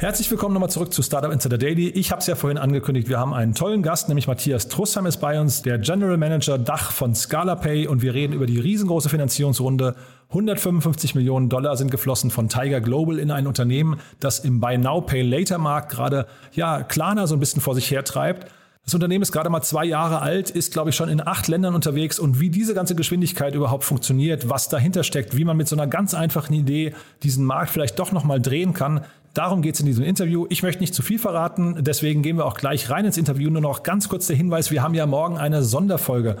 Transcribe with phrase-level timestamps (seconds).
[0.00, 1.90] Herzlich willkommen nochmal zurück zu Startup Insider Daily.
[1.90, 5.18] Ich habe es ja vorhin angekündigt, wir haben einen tollen Gast, nämlich Matthias Trussheim ist
[5.18, 9.96] bei uns, der General Manager Dach von ScalaPay und wir reden über die riesengroße Finanzierungsrunde.
[10.30, 15.02] 155 Millionen Dollar sind geflossen von Tiger Global in ein Unternehmen, das im Buy Now
[15.02, 18.50] Pay Later Markt gerade ja Klarna so ein bisschen vor sich hertreibt.
[18.84, 21.74] Das Unternehmen ist gerade mal zwei Jahre alt, ist, glaube ich, schon in acht Ländern
[21.74, 25.76] unterwegs und wie diese ganze Geschwindigkeit überhaupt funktioniert, was dahinter steckt, wie man mit so
[25.76, 29.86] einer ganz einfachen Idee diesen Markt vielleicht doch nochmal drehen kann, Darum geht es in
[29.86, 30.46] diesem Interview.
[30.48, 33.48] Ich möchte nicht zu viel verraten, deswegen gehen wir auch gleich rein ins Interview.
[33.48, 36.36] Nur noch ganz kurz der Hinweis, wir haben ja morgen eine Sonderfolge.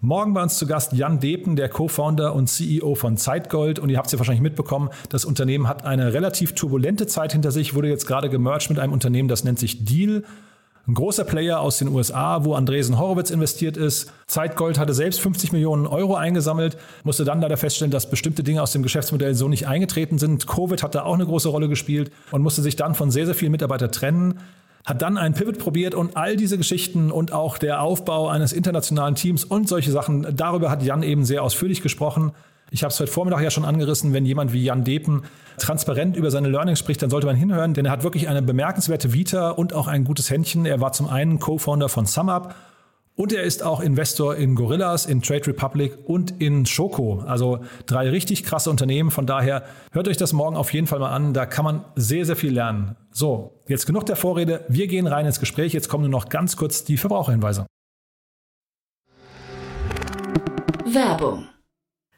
[0.00, 3.78] Morgen bei uns zu Gast Jan Depen, der Co-Founder und CEO von Zeitgold.
[3.78, 7.52] Und ihr habt es ja wahrscheinlich mitbekommen, das Unternehmen hat eine relativ turbulente Zeit hinter
[7.52, 10.24] sich, wurde jetzt gerade gemerged mit einem Unternehmen, das nennt sich Deal.
[10.88, 14.12] Ein großer Player aus den USA, wo Andresen Horowitz investiert ist.
[14.26, 18.72] Zeitgold hatte selbst 50 Millionen Euro eingesammelt, musste dann leider feststellen, dass bestimmte Dinge aus
[18.72, 20.48] dem Geschäftsmodell so nicht eingetreten sind.
[20.48, 23.36] Covid hat da auch eine große Rolle gespielt und musste sich dann von sehr, sehr
[23.36, 24.40] vielen Mitarbeitern trennen
[24.84, 29.14] hat dann einen Pivot probiert und all diese Geschichten und auch der Aufbau eines internationalen
[29.14, 32.32] Teams und solche Sachen, darüber hat Jan eben sehr ausführlich gesprochen.
[32.72, 35.24] Ich habe es heute Vormittag ja schon angerissen, wenn jemand wie Jan Depen
[35.58, 39.12] transparent über seine Learnings spricht, dann sollte man hinhören, denn er hat wirklich eine bemerkenswerte
[39.12, 40.64] Vita und auch ein gutes Händchen.
[40.64, 42.54] Er war zum einen Co-Founder von SumUp
[43.14, 47.22] und er ist auch Investor in Gorillas, in Trade Republic und in Schoko.
[47.26, 49.10] Also drei richtig krasse Unternehmen.
[49.10, 51.34] Von daher hört euch das morgen auf jeden Fall mal an.
[51.34, 52.96] Da kann man sehr, sehr viel lernen.
[53.10, 54.64] So, jetzt genug der Vorrede.
[54.70, 55.74] Wir gehen rein ins Gespräch.
[55.74, 57.66] Jetzt kommen nur noch ganz kurz die Verbraucherhinweise.
[60.86, 61.51] Werbung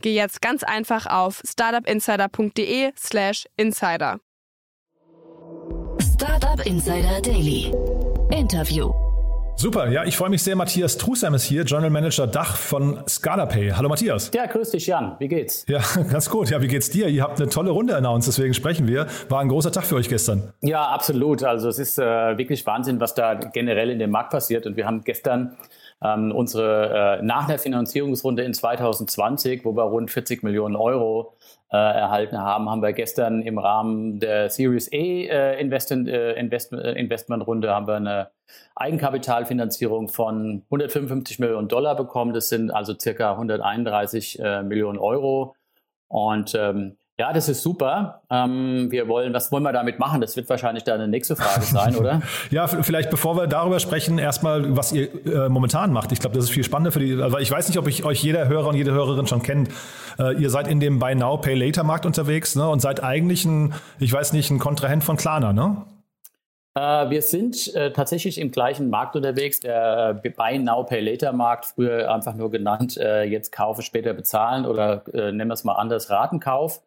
[0.00, 4.18] geh jetzt ganz einfach auf startupinsider.de/slash insider.
[6.00, 7.72] Startup Insider Daily.
[8.30, 8.92] Interview.
[9.56, 10.56] Super, ja, ich freue mich sehr.
[10.56, 13.72] Matthias Trusheim ist hier, General Manager Dach von ScalaPay.
[13.76, 14.30] Hallo Matthias.
[14.34, 15.16] Ja, grüß dich, Jan.
[15.18, 15.64] Wie geht's?
[15.68, 15.80] Ja,
[16.10, 16.50] ganz gut.
[16.50, 17.08] Ja, wie geht's dir?
[17.08, 19.06] Ihr habt eine tolle Runde announced, deswegen sprechen wir.
[19.28, 20.52] War ein großer Tag für euch gestern.
[20.62, 21.44] Ja, absolut.
[21.44, 22.02] Also es ist äh,
[22.38, 24.66] wirklich Wahnsinn, was da generell in dem Markt passiert.
[24.66, 25.56] Und wir haben gestern
[26.02, 31.36] ähm, unsere äh, nach der Finanzierungsrunde in 2020, wo wir rund 40 Millionen Euro
[31.70, 36.84] äh, erhalten haben, haben wir gestern im Rahmen der Series A äh, Investment, äh, Investment,
[36.84, 38.30] äh, Investmentrunde haben wir eine
[38.74, 42.34] Eigenkapitalfinanzierung von 155 Millionen Dollar bekommen.
[42.34, 45.54] Das sind also circa 131 äh, Millionen Euro.
[46.08, 48.22] Und ähm, ja, das ist super.
[48.30, 50.20] Ähm, wir wollen, was wollen wir damit machen?
[50.20, 52.20] Das wird wahrscheinlich deine nächste Frage sein, oder?
[52.50, 56.10] ja, vielleicht bevor wir darüber sprechen, erstmal, was ihr äh, momentan macht.
[56.10, 58.20] Ich glaube, das ist viel spannender für die, also ich weiß nicht, ob ich euch
[58.24, 59.70] jeder Hörer und jede Hörerin schon kennt.
[60.18, 62.68] Äh, ihr seid in dem Buy Now, Pay Later Markt unterwegs ne?
[62.68, 65.76] und seid eigentlich ein, ich weiß nicht, ein Kontrahent von Klarna, ne?
[66.74, 71.32] Äh, wir sind äh, tatsächlich im gleichen Markt unterwegs, der äh, Buy Now Pay Later
[71.32, 75.64] Markt, früher einfach nur genannt, äh, jetzt kaufe, später bezahlen oder äh, nennen wir es
[75.64, 76.82] mal anders, Ratenkauf.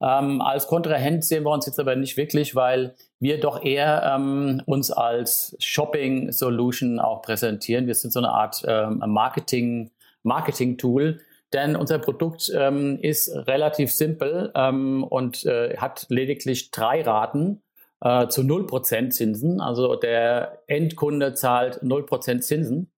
[0.00, 4.62] Ähm, als Kontrahent sehen wir uns jetzt aber nicht wirklich, weil wir doch eher ähm,
[4.64, 7.86] uns als Shopping Solution auch präsentieren.
[7.86, 9.90] Wir sind so eine Art ähm, Marketing,
[10.22, 11.20] Marketing Tool,
[11.52, 15.44] denn unser Produkt ähm, ist relativ simpel ähm, und
[15.76, 17.60] hat lediglich drei Raten
[18.00, 19.60] äh, zu 0% Zinsen.
[19.60, 22.90] Also der Endkunde zahlt 0% Zinsen.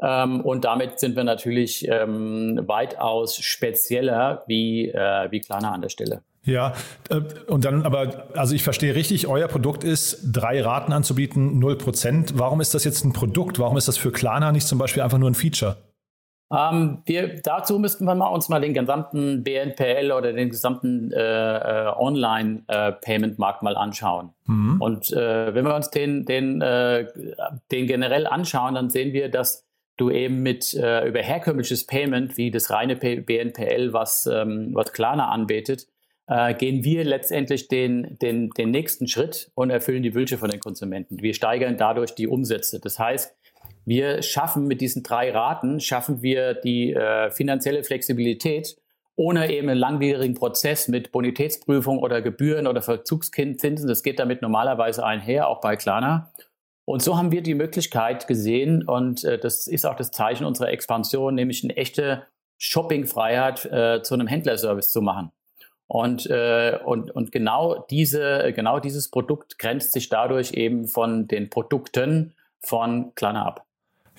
[0.00, 5.90] Ähm, und damit sind wir natürlich ähm, weitaus spezieller wie, äh, wie Klarna an der
[5.90, 6.22] Stelle.
[6.44, 6.74] Ja,
[7.08, 12.32] äh, und dann aber, also ich verstehe richtig, euer Produkt ist, drei Raten anzubieten, 0%.
[12.34, 13.60] Warum ist das jetzt ein Produkt?
[13.60, 15.76] Warum ist das für Klarna nicht zum Beispiel einfach nur ein Feature?
[16.52, 21.18] Ähm, wir, dazu müssten wir mal uns mal den gesamten BNPL oder den gesamten äh,
[21.18, 24.30] äh, Online-Payment-Markt äh, mal anschauen.
[24.46, 24.80] Mhm.
[24.80, 27.06] Und äh, wenn wir uns den, den, äh,
[27.70, 29.66] den generell anschauen, dann sehen wir, dass
[29.96, 34.92] du eben mit äh, über herkömmliches Payment wie das reine P BNPL, was, ähm, was
[34.92, 35.86] Klarna anbietet,
[36.26, 40.60] äh, gehen wir letztendlich den, den, den nächsten Schritt und erfüllen die Wünsche von den
[40.60, 41.22] Konsumenten.
[41.22, 42.80] Wir steigern dadurch die Umsätze.
[42.80, 43.34] Das heißt,
[43.84, 48.76] wir schaffen mit diesen drei Raten, schaffen wir die äh, finanzielle Flexibilität,
[49.16, 53.88] ohne eben einen langwierigen Prozess mit Bonitätsprüfung oder Gebühren oder Verzugszinsen.
[53.88, 56.32] Das geht damit normalerweise einher, auch bei Klarna.
[56.84, 60.70] Und so haben wir die Möglichkeit gesehen, und äh, das ist auch das Zeichen unserer
[60.70, 62.26] Expansion, nämlich eine echte
[62.58, 65.32] Shoppingfreiheit äh, zu einem Händlerservice zu machen.
[65.88, 71.50] Und, äh, und, und genau, diese, genau dieses Produkt grenzt sich dadurch eben von den
[71.50, 73.66] Produkten von Klarna ab.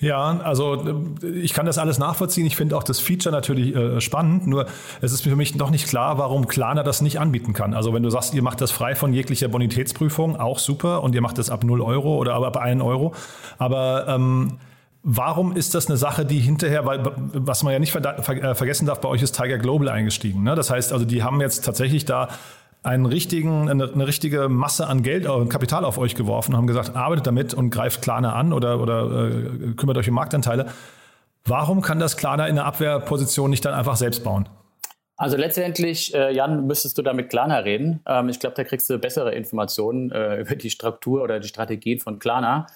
[0.04, 0.84] Ja, also
[1.22, 2.44] ich kann das alles nachvollziehen.
[2.44, 4.46] Ich finde auch das Feature natürlich äh, spannend.
[4.46, 4.66] Nur
[5.00, 7.72] es ist für mich noch nicht klar, warum Klarna das nicht anbieten kann.
[7.72, 11.02] Also wenn du sagst, ihr macht das frei von jeglicher Bonitätsprüfung, auch super.
[11.02, 13.14] Und ihr macht das ab 0 Euro oder ab 1 Euro.
[13.56, 14.58] Aber ähm,
[15.06, 17.02] Warum ist das eine Sache, die hinterher, weil
[17.34, 20.42] was man ja nicht ver ver äh, vergessen darf, bei euch ist Tiger Global eingestiegen.
[20.42, 20.54] Ne?
[20.54, 22.28] Das heißt also, die haben jetzt tatsächlich da
[22.84, 26.66] einen richtigen, eine, eine richtige Masse an Geld, äh, Kapital auf euch geworfen und haben
[26.66, 30.66] gesagt, arbeitet damit und greift Klarna an oder, oder äh, kümmert euch um Marktanteile.
[31.46, 34.48] Warum kann das Klarna in der Abwehrposition nicht dann einfach selbst bauen?
[35.16, 38.00] Also letztendlich, äh, Jan, müsstest du da mit Klarna reden.
[38.06, 42.00] Ähm, ich glaube, da kriegst du bessere Informationen äh, über die Struktur oder die Strategien
[42.00, 42.66] von Klarna.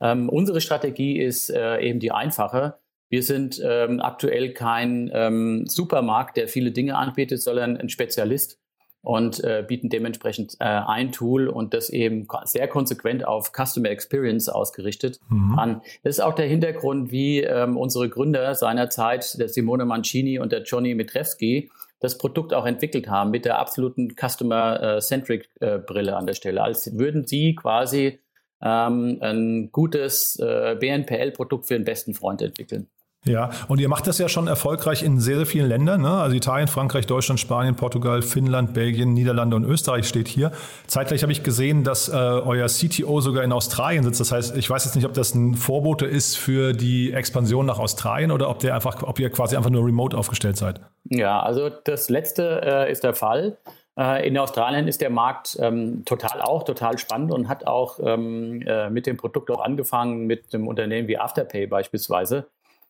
[0.00, 2.74] Ähm, unsere Strategie ist äh, eben die einfache.
[3.08, 8.60] Wir sind ähm, aktuell kein ähm, Supermarkt, der viele Dinge anbietet, sondern ein Spezialist
[9.06, 14.48] und äh, bieten dementsprechend äh, ein Tool und das eben sehr konsequent auf Customer Experience
[14.48, 15.56] ausgerichtet mhm.
[15.56, 15.80] an.
[16.02, 20.64] Das ist auch der Hintergrund, wie ähm, unsere Gründer seinerzeit, der Simone Mancini und der
[20.64, 21.70] Johnny Mitrewski,
[22.00, 26.64] das Produkt auch entwickelt haben mit der absoluten Customer-Centric-Brille äh, an der Stelle.
[26.64, 28.18] Als würden sie quasi
[28.60, 32.88] ähm, ein gutes äh, BNPL-Produkt für den besten Freund entwickeln.
[33.28, 36.02] Ja, und ihr macht das ja schon erfolgreich in sehr, sehr vielen Ländern.
[36.02, 36.10] Ne?
[36.10, 40.52] Also Italien, Frankreich, Deutschland, Spanien, Portugal, Finnland, Belgien, Niederlande und Österreich steht hier.
[40.86, 44.20] Zeitgleich habe ich gesehen, dass äh, euer CTO sogar in Australien sitzt.
[44.20, 47.78] Das heißt, ich weiß jetzt nicht, ob das ein Vorbote ist für die Expansion nach
[47.78, 50.80] Australien oder ob, der einfach, ob ihr quasi einfach nur remote aufgestellt seid.
[51.04, 53.56] Ja, also das letzte äh, ist der Fall.
[53.98, 58.62] Äh, in Australien ist der Markt ähm, total auch total spannend und hat auch ähm,
[58.66, 62.46] äh, mit dem Produkt auch angefangen, mit einem Unternehmen wie Afterpay beispielsweise.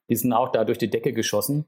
[0.09, 1.67] Die sind auch da durch die Decke geschossen.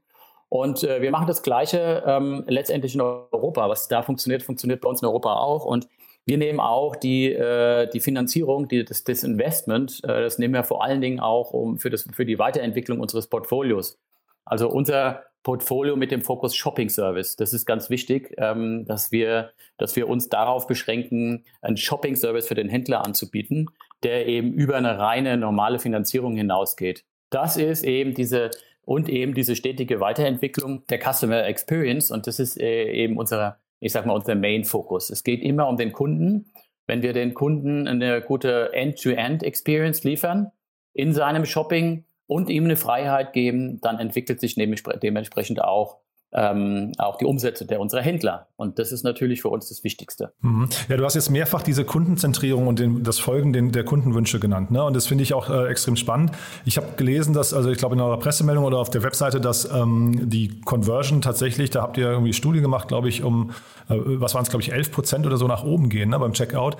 [0.49, 3.69] Und äh, wir machen das Gleiche ähm, letztendlich in Europa.
[3.69, 5.65] Was da funktioniert, funktioniert bei uns in Europa auch.
[5.65, 5.87] Und
[6.25, 10.63] wir nehmen auch die, äh, die Finanzierung, die, das, das Investment, äh, das nehmen wir
[10.63, 13.99] vor allen Dingen auch um für, das, für die Weiterentwicklung unseres Portfolios.
[14.45, 17.35] Also unser Portfolio mit dem Fokus Shopping Service.
[17.35, 22.47] Das ist ganz wichtig, ähm, dass, wir, dass wir uns darauf beschränken, einen Shopping Service
[22.47, 23.67] für den Händler anzubieten,
[24.03, 27.05] der eben über eine reine normale Finanzierung hinausgeht.
[27.29, 28.51] Das ist eben diese
[28.85, 33.91] und eben diese stetige Weiterentwicklung der Customer Experience und das ist äh, eben unser, ich
[33.91, 35.11] sag mal, unser Main Fokus.
[35.11, 36.51] Es geht immer um den Kunden.
[36.87, 40.51] Wenn wir den Kunden eine gute End-to-End Experience liefern
[40.93, 45.97] in seinem Shopping und ihm eine Freiheit geben, dann entwickelt sich dementsprechend auch
[46.31, 48.47] ähm, auch die Umsätze der unserer Händler.
[48.55, 50.31] Und das ist natürlich für uns das Wichtigste.
[50.41, 50.69] Mhm.
[50.87, 54.69] Ja, du hast jetzt mehrfach diese Kundenzentrierung und den, das Folgen den, der Kundenwünsche genannt.
[54.69, 54.83] Ne?
[54.83, 56.31] Und das finde ich auch äh, extrem spannend.
[56.65, 59.71] Ich habe gelesen, dass, also ich glaube in eurer Pressemeldung oder auf der Webseite, dass
[59.71, 63.51] ähm, die Conversion tatsächlich, da habt ihr irgendwie Studien gemacht, glaube ich, um,
[63.89, 66.33] äh, was waren es, glaube ich, 11 Prozent oder so nach oben gehen ne, beim
[66.33, 66.77] Checkout.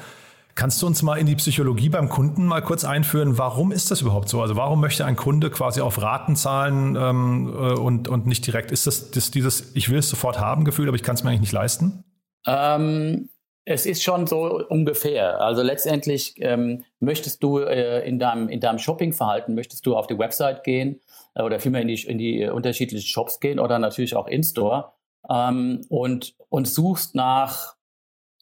[0.59, 3.37] Kannst du uns mal in die Psychologie beim Kunden mal kurz einführen?
[3.37, 4.41] Warum ist das überhaupt so?
[4.41, 8.69] Also warum möchte ein Kunde quasi auf Raten zahlen ähm, äh, und, und nicht direkt?
[8.69, 11.29] Ist das, das dieses Ich will es sofort haben Gefühl, aber ich kann es mir
[11.29, 12.03] eigentlich nicht leisten?
[12.45, 13.29] Ähm,
[13.63, 15.39] es ist schon so ungefähr.
[15.39, 20.19] Also letztendlich ähm, möchtest du äh, in deinem, in deinem Shoppingverhalten, möchtest du auf die
[20.19, 20.99] Website gehen
[21.35, 24.91] äh, oder vielmehr in die, in die unterschiedlichen Shops gehen oder natürlich auch in-store
[25.29, 27.78] ähm, und, und suchst nach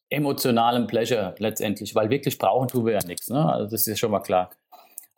[0.10, 3.30] emotionalem Pleasure letztendlich, weil wirklich brauchen tun wir ja nichts.
[3.30, 3.46] Ne?
[3.46, 4.50] Also das ist schon mal klar.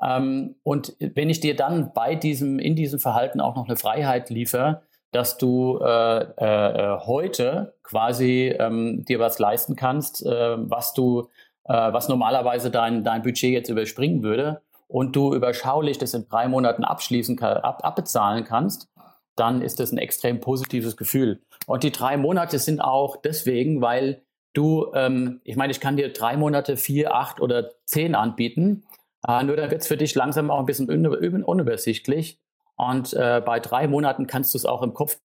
[0.01, 4.29] Ähm, und wenn ich dir dann bei diesem, in diesem Verhalten auch noch eine Freiheit
[4.29, 4.81] liefere,
[5.11, 11.29] dass du äh, äh, heute quasi ähm, dir was leisten kannst, äh, was du,
[11.65, 16.47] äh, was normalerweise dein, dein Budget jetzt überspringen würde und du überschaulich das in drei
[16.47, 18.87] Monaten abschließen kann, ab, abbezahlen kannst,
[19.35, 21.41] dann ist das ein extrem positives Gefühl.
[21.65, 24.21] Und die drei Monate sind auch deswegen, weil
[24.53, 28.83] du, ähm, ich meine, ich kann dir drei Monate, vier, acht oder zehn anbieten.
[29.27, 32.39] Äh, nur dann wird es für dich langsam auch ein bisschen un unübersichtlich.
[32.75, 35.19] Und äh, bei drei Monaten kannst du es auch im Kopf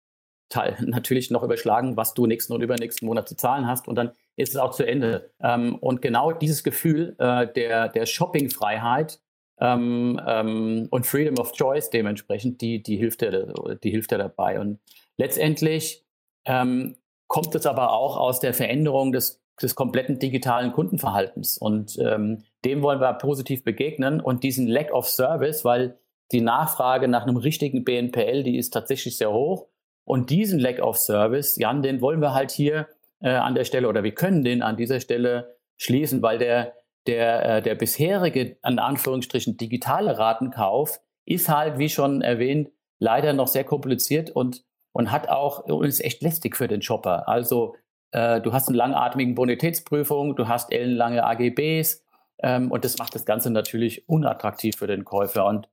[0.80, 3.88] natürlich noch überschlagen, was du nächsten und übernächsten Monat zu zahlen hast.
[3.88, 5.30] Und dann ist es auch zu Ende.
[5.40, 9.20] Ähm, und genau dieses Gefühl äh, der, der Shoppingfreiheit
[9.60, 14.58] ähm, ähm, und Freedom of Choice dementsprechend, die, die, hilft dir, die hilft dir dabei.
[14.58, 14.80] Und
[15.16, 16.04] letztendlich
[16.46, 16.96] ähm,
[17.30, 21.58] kommt es aber auch aus der Veränderung des, des kompletten digitalen Kundenverhaltens.
[21.58, 25.96] Und ähm, dem wollen wir positiv begegnen und diesen Lack of Service, weil
[26.32, 29.68] die Nachfrage nach einem richtigen BNPL, die ist tatsächlich sehr hoch.
[30.04, 32.88] Und diesen Lack of Service, Jan, den wollen wir halt hier
[33.20, 36.74] äh, an der Stelle oder wir können den an dieser Stelle schließen, weil der,
[37.06, 43.46] der, äh, der bisherige, an Anführungsstrichen, digitale Ratenkauf ist halt, wie schon erwähnt, leider noch
[43.46, 47.28] sehr kompliziert und, und hat auch, und ist echt lästig für den Shopper.
[47.28, 47.76] Also
[48.12, 52.04] äh, du hast eine langatmigen Bonitätsprüfung, du hast ellenlange AGBs
[52.42, 55.46] ähm, und das macht das Ganze natürlich unattraktiv für den Käufer.
[55.46, 55.68] Und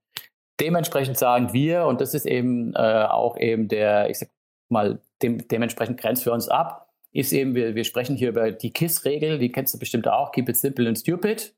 [0.59, 4.29] dementsprechend sagen wir, und das ist eben äh, auch eben der, ich sag
[4.69, 8.71] mal, dem, dementsprechend grenzt für uns ab, ist eben, wir, wir sprechen hier über die
[8.71, 11.55] KISS-Regel, die kennst du bestimmt auch, Keep it simple and stupid.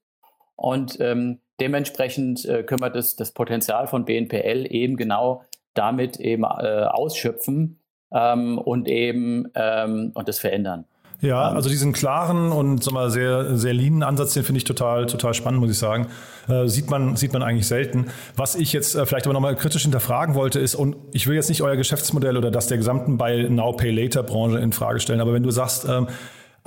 [0.56, 6.44] Und ähm, dementsprechend äh, können wir das, das Potenzial von BNPL eben genau damit eben
[6.44, 7.80] äh, ausschöpfen
[8.12, 10.86] ähm, und eben ähm, und das verändern.
[11.22, 15.06] Ja, also diesen klaren und sag mal, sehr, sehr leanen Ansatz, den finde ich total,
[15.06, 16.08] total spannend, muss ich sagen.
[16.48, 18.06] Äh, sieht, man, sieht man eigentlich selten.
[18.38, 21.50] Was ich jetzt äh, vielleicht aber nochmal kritisch hinterfragen wollte, ist, und ich will jetzt
[21.50, 25.20] nicht euer Geschäftsmodell oder das der gesamten Buy Now Pay Later Branche in Frage stellen,
[25.20, 26.08] aber wenn du sagst, ähm,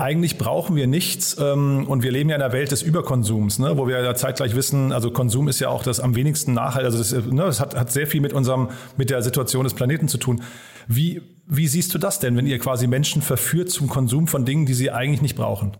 [0.02, 3.78] eigentlich brauchen wir nichts ähm, und wir leben ja in einer Welt des Überkonsums, ne,
[3.78, 6.98] wo wir ja zeitgleich wissen, also Konsum ist ja auch das am wenigsten nachhaltig, also
[6.98, 10.18] das, ne, das hat, hat sehr viel mit unserem, mit der Situation des Planeten zu
[10.18, 10.42] tun.
[10.88, 14.66] Wie, wie siehst du das denn, wenn ihr quasi Menschen verführt zum Konsum von Dingen,
[14.66, 15.76] die sie eigentlich nicht brauchen?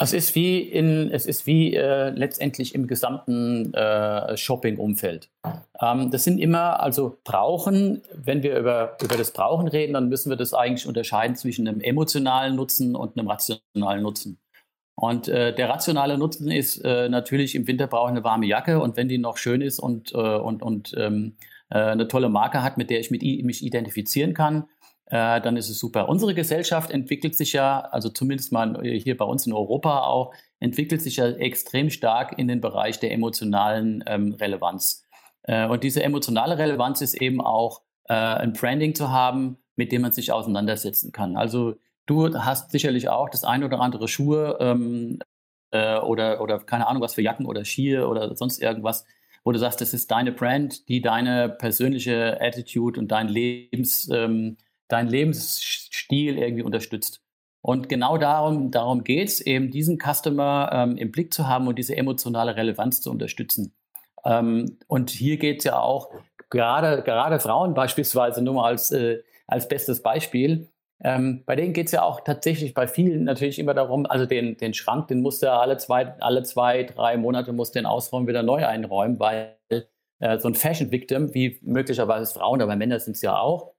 [0.00, 5.28] Es ist wie in, es ist wie äh, letztendlich im gesamten äh, Shopping-Umfeld.
[5.80, 10.30] Ähm, das sind immer, also Brauchen, wenn wir über, über das Brauchen reden, dann müssen
[10.30, 14.38] wir das eigentlich unterscheiden zwischen einem emotionalen Nutzen und einem rationalen Nutzen.
[14.94, 18.80] Und äh, der rationale Nutzen ist äh, natürlich im Winter brauche ich eine warme Jacke
[18.80, 21.36] und wenn die noch schön ist und, äh, und, und ähm,
[21.70, 24.64] äh, eine tolle Marke hat, mit der ich mit, mich identifizieren kann,
[25.06, 26.08] äh, dann ist es super.
[26.08, 31.00] Unsere Gesellschaft entwickelt sich ja, also zumindest mal hier bei uns in Europa auch, entwickelt
[31.00, 35.07] sich ja extrem stark in den Bereich der emotionalen ähm, Relevanz.
[35.42, 40.02] Äh, und diese emotionale Relevanz ist eben auch äh, ein Branding zu haben, mit dem
[40.02, 41.36] man sich auseinandersetzen kann.
[41.36, 41.76] Also
[42.06, 45.20] du hast sicherlich auch das ein oder andere Schuhe ähm,
[45.70, 49.04] äh, oder, oder keine Ahnung was für Jacken oder Skier oder sonst irgendwas,
[49.44, 54.08] wo du sagst, das ist deine Brand, die deine persönliche Attitude und dein Lebens...
[54.12, 54.56] Ähm,
[54.88, 57.22] deinen Lebensstil irgendwie unterstützt.
[57.60, 61.78] Und genau darum, darum geht es, eben diesen Customer ähm, im Blick zu haben und
[61.78, 63.74] diese emotionale Relevanz zu unterstützen.
[64.28, 66.10] Ähm, und hier geht es ja auch,
[66.50, 70.68] gerade, gerade Frauen beispielsweise, nur mal als, äh, als bestes Beispiel,
[71.02, 74.56] ähm, bei denen geht es ja auch tatsächlich bei vielen natürlich immer darum, also den,
[74.56, 78.42] den Schrank, den musst du alle zwei, alle zwei, drei Monate musst den ausräumen, wieder
[78.42, 79.56] neu einräumen, weil
[80.18, 83.72] äh, so ein Fashion Victim, wie möglicherweise Frauen, aber Männer sind es ja auch,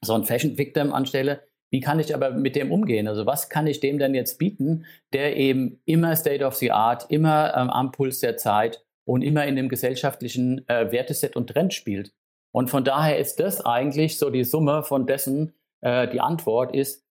[0.00, 1.42] so ein Fashion Victim anstelle.
[1.70, 3.08] Wie kann ich aber mit dem umgehen?
[3.08, 7.06] Also was kann ich dem denn jetzt bieten, der eben immer State of the Art,
[7.10, 11.74] immer ähm, am Puls der Zeit und immer in dem gesellschaftlichen äh, Werteset und Trend
[11.74, 12.12] spielt?
[12.52, 17.04] Und von daher ist das eigentlich so die Summe von dessen, äh, die Antwort ist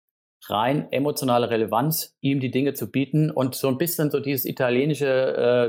[0.48, 5.06] rein emotionale Relevanz, ihm die Dinge zu bieten und so ein bisschen so dieses italienische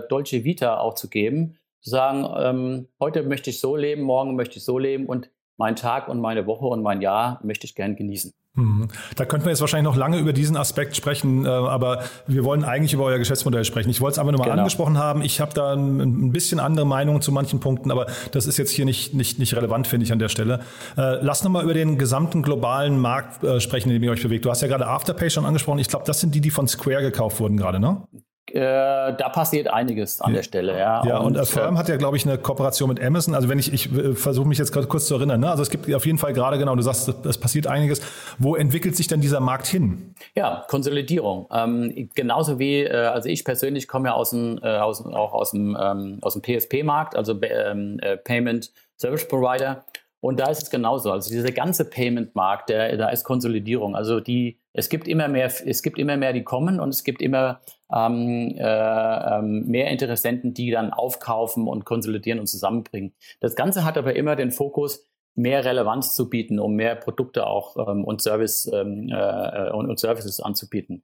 [0.06, 4.36] äh, Dolce Vita auch zu geben, zu sagen, ähm, heute möchte ich so leben, morgen
[4.36, 7.76] möchte ich so leben und meinen Tag und meine Woche und mein Jahr möchte ich
[7.76, 8.34] gern genießen.
[8.54, 8.90] Mhm.
[9.16, 12.66] Da könnten wir jetzt wahrscheinlich noch lange über diesen Aspekt sprechen, äh, aber wir wollen
[12.66, 13.90] eigentlich über euer Geschäftsmodell sprechen.
[13.90, 14.58] Ich wollte es aber nur mal genau.
[14.58, 15.22] angesprochen haben.
[15.22, 18.84] Ich habe da ein bisschen andere Meinungen zu manchen Punkten, aber das ist jetzt hier
[18.84, 20.60] nicht, nicht, nicht relevant, finde ich, an der Stelle.
[20.98, 24.24] Äh, lass noch mal über den gesamten globalen Markt äh, sprechen, in dem ihr euch
[24.24, 24.44] bewegt.
[24.44, 25.80] Du hast ja gerade Afterpay schon angesprochen.
[25.80, 28.06] Ich glaube, das sind die, die von Square gekauft wurden gerade, ne?
[28.54, 31.06] Äh, da passiert einiges an der Stelle, ja.
[31.06, 33.34] Ja, und, und Affirm äh, hat ja, glaube ich, eine Kooperation mit Amazon.
[33.34, 35.50] Also wenn ich, ich äh, versuche mich jetzt gerade kurz zu erinnern, ne?
[35.50, 38.02] Also es gibt auf jeden Fall gerade genau, du sagst, es passiert einiges.
[38.38, 40.16] Wo entwickelt sich denn dieser Markt hin?
[40.36, 41.48] Ja, Konsolidierung.
[41.52, 45.52] Ähm, genauso wie, äh, also ich persönlich komme ja aus dem, äh, aus, auch aus
[45.52, 49.84] dem, ähm, aus dem PSP-Markt, also ähm, äh, Payment Service Provider.
[50.22, 51.12] Und da ist es genauso.
[51.12, 53.96] Also dieser ganze Payment-Markt, da ist Konsolidierung.
[53.96, 57.22] Also die, es gibt immer mehr, es gibt immer mehr, die kommen und es gibt
[57.22, 57.60] immer
[57.94, 63.14] ähm, äh, ähm, mehr Interessenten, die dann aufkaufen und konsolidieren und zusammenbringen.
[63.40, 67.78] Das Ganze hat aber immer den Fokus, mehr Relevanz zu bieten, um mehr Produkte auch
[67.78, 71.04] ähm, und, Service, ähm, äh, und, und, Services anzubieten.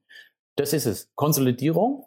[0.56, 1.10] Das ist es.
[1.14, 2.06] Konsolidierung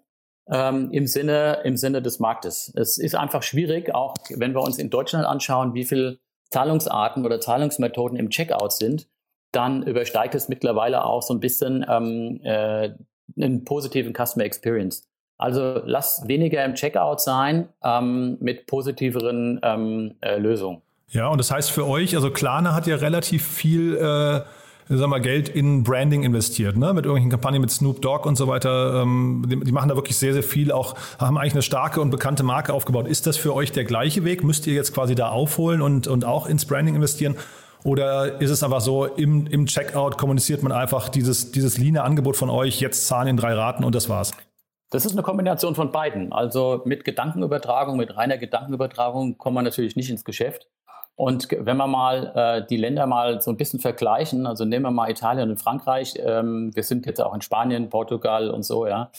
[0.49, 2.71] ähm, im, Sinne, im Sinne des Marktes.
[2.75, 6.19] Es ist einfach schwierig, auch wenn wir uns in Deutschland anschauen, wie viel
[6.51, 9.07] Zahlungsarten oder Zahlungsmethoden im Checkout sind,
[9.51, 12.91] dann übersteigt es mittlerweile auch so ein bisschen ähm, äh,
[13.37, 15.07] einen positiven Customer Experience.
[15.37, 20.81] Also lass weniger im Checkout sein ähm, mit positiveren ähm, äh, Lösungen.
[21.09, 24.41] Ja, und das heißt für euch, also Klarna hat ja relativ viel äh,
[24.87, 26.93] sag mal, Geld in Branding investiert, ne?
[26.93, 29.01] mit irgendwelchen Kampagnen mit Snoop Dogg und so weiter.
[29.01, 32.09] Ähm, die, die, machen da wirklich sehr, sehr viel, auch haben eigentlich eine starke und
[32.09, 33.07] bekannte Marke aufgebaut.
[33.07, 34.43] Ist das für euch der gleiche Weg?
[34.43, 37.35] Müsst ihr jetzt quasi da aufholen und, und auch ins Branding investieren?
[37.83, 42.49] Oder ist es einfach so, im, im Checkout kommuniziert man einfach dieses, dieses Line-Angebot von
[42.49, 44.33] euch, jetzt zahlen in drei Raten und das war's?
[44.91, 46.33] Das ist eine Kombination von beiden.
[46.33, 50.67] Also mit Gedankenübertragung, mit reiner Gedankenübertragung kommt man natürlich nicht ins Geschäft.
[51.15, 54.91] Und wenn wir mal äh, die Länder mal so ein bisschen vergleichen, also nehmen wir
[54.91, 59.11] mal Italien und Frankreich, ähm, wir sind jetzt auch in Spanien, Portugal und so, ja.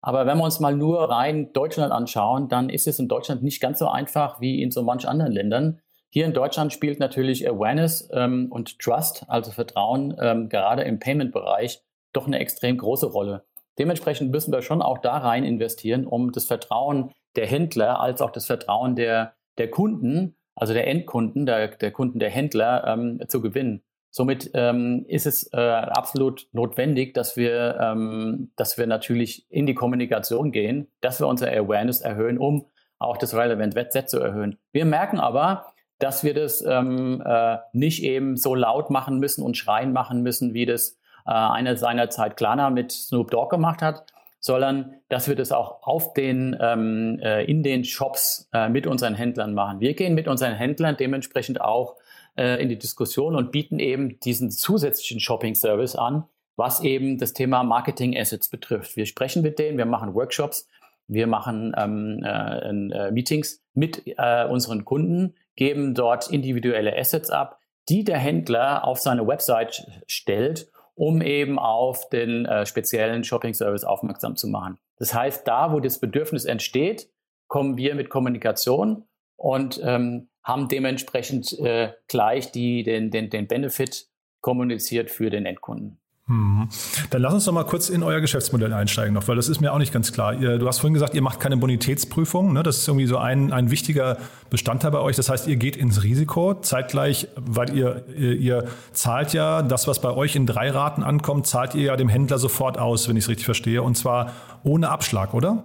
[0.00, 3.60] Aber wenn wir uns mal nur rein Deutschland anschauen, dann ist es in Deutschland nicht
[3.60, 5.80] ganz so einfach wie in so manch anderen Ländern.
[6.10, 11.82] Hier in Deutschland spielt natürlich Awareness ähm, und Trust, also Vertrauen, ähm, gerade im Payment-Bereich
[12.12, 13.44] doch eine extrem große Rolle.
[13.78, 18.30] Dementsprechend müssen wir schon auch da rein investieren, um das Vertrauen der Händler als auch
[18.30, 23.40] das Vertrauen der, der Kunden, also der Endkunden, der, der Kunden der Händler ähm, zu
[23.40, 23.82] gewinnen.
[24.10, 29.74] Somit ähm, ist es äh, absolut notwendig, dass wir, ähm, dass wir natürlich in die
[29.74, 32.66] Kommunikation gehen, dass wir unser Awareness erhöhen, um
[32.98, 34.58] auch das Relevant Set zu erhöhen.
[34.72, 35.66] Wir merken aber,
[35.98, 40.54] dass wir das ähm, äh, nicht eben so laut machen müssen und schreien machen müssen,
[40.54, 44.06] wie das äh, einer seiner Zeit Klarna mit Snoop Dogg gemacht hat,
[44.40, 49.14] sondern dass wir das auch auf den, ähm, äh, in den Shops äh, mit unseren
[49.14, 49.80] Händlern machen.
[49.80, 51.96] Wir gehen mit unseren Händlern dementsprechend auch
[52.36, 56.24] äh, in die Diskussion und bieten eben diesen zusätzlichen Shopping-Service an,
[56.56, 58.96] was eben das Thema Marketing Assets betrifft.
[58.96, 60.68] Wir sprechen mit denen, wir machen Workshops,
[61.08, 68.04] wir machen ähm, äh, Meetings mit äh, unseren Kunden, geben dort individuelle Assets ab, die
[68.04, 74.48] der Händler auf seine Website stellt, um eben auf den äh, speziellen Shopping-Service aufmerksam zu
[74.48, 74.78] machen.
[74.96, 77.08] Das heißt, da, wo das Bedürfnis entsteht,
[77.46, 79.04] kommen wir mit Kommunikation
[79.36, 84.08] und ähm, haben dementsprechend äh, gleich die, den, den, den Benefit
[84.40, 86.00] kommuniziert für den Endkunden.
[86.28, 86.68] Mhm.
[87.08, 89.72] Dann lass uns doch mal kurz in euer Geschäftsmodell einsteigen noch, weil das ist mir
[89.72, 90.36] auch nicht ganz klar.
[90.36, 92.52] Du hast vorhin gesagt, ihr macht keine Bonitätsprüfung.
[92.52, 92.62] Ne?
[92.62, 94.18] Das ist irgendwie so ein, ein wichtiger
[94.50, 95.16] Bestandteil bei euch.
[95.16, 100.00] Das heißt, ihr geht ins Risiko zeitgleich, weil ihr, ihr, ihr zahlt ja das, was
[100.00, 103.24] bei euch in drei Raten ankommt, zahlt ihr ja dem Händler sofort aus, wenn ich
[103.24, 103.82] es richtig verstehe.
[103.82, 104.32] Und zwar
[104.64, 105.64] ohne Abschlag, oder?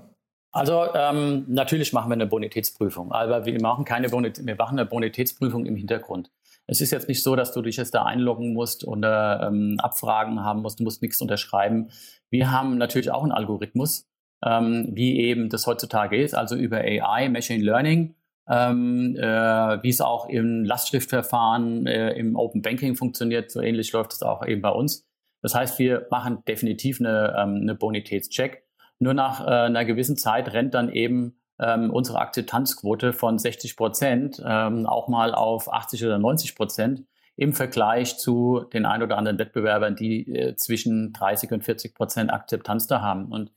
[0.53, 4.88] Also ähm, natürlich machen wir eine Bonitätsprüfung, aber wir machen keine Bonit wir machen eine
[4.88, 6.29] Bonitätsprüfung im Hintergrund.
[6.67, 10.43] Es ist jetzt nicht so, dass du dich jetzt da einloggen musst oder ähm, Abfragen
[10.43, 11.89] haben musst, du musst nichts unterschreiben.
[12.30, 14.08] Wir haben natürlich auch einen Algorithmus,
[14.45, 18.15] ähm, wie eben das heutzutage ist, also über AI, Machine Learning,
[18.47, 23.52] ähm, äh, wie es auch im Lastschriftverfahren, äh, im Open Banking funktioniert.
[23.52, 25.06] So ähnlich läuft es auch eben bei uns.
[25.41, 28.63] Das heißt, wir machen definitiv eine, ähm, eine Bonitätscheck.
[28.99, 34.41] Nur nach äh, einer gewissen Zeit rennt dann eben ähm, unsere Akzeptanzquote von 60 Prozent
[34.45, 37.03] ähm, auch mal auf 80 oder 90 Prozent
[37.35, 42.31] im Vergleich zu den ein oder anderen Wettbewerbern, die äh, zwischen 30 und 40 Prozent
[42.31, 43.31] Akzeptanz da haben.
[43.31, 43.51] Und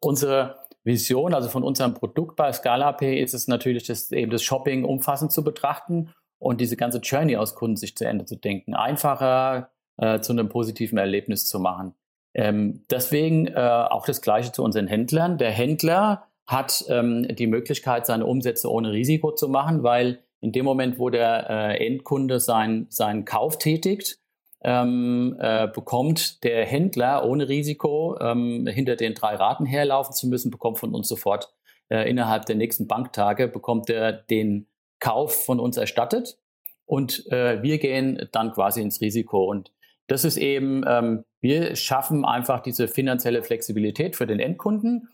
[0.00, 4.84] unsere Vision, also von unserem Produkt bei ScalaPay, ist es natürlich, das, eben das Shopping
[4.84, 10.20] umfassend zu betrachten und diese ganze Journey aus Kundensicht zu Ende zu denken, einfacher äh,
[10.20, 11.94] zu einem positiven Erlebnis zu machen.
[12.34, 15.38] Ähm, deswegen äh, auch das Gleiche zu unseren Händlern.
[15.38, 20.64] Der Händler hat ähm, die Möglichkeit, seine Umsätze ohne Risiko zu machen, weil in dem
[20.64, 24.18] Moment, wo der äh, Endkunde sein, seinen Kauf tätigt,
[24.64, 30.50] ähm, äh, bekommt der Händler ohne Risiko ähm, hinter den drei Raten herlaufen zu müssen,
[30.50, 31.52] bekommt von uns sofort
[31.88, 34.66] äh, innerhalb der nächsten Banktage, bekommt er den
[35.00, 36.38] Kauf von uns erstattet
[36.86, 39.44] und äh, wir gehen dann quasi ins Risiko.
[39.44, 39.72] Und
[40.06, 45.08] das ist eben, ähm, wir schaffen einfach diese finanzielle Flexibilität für den Endkunden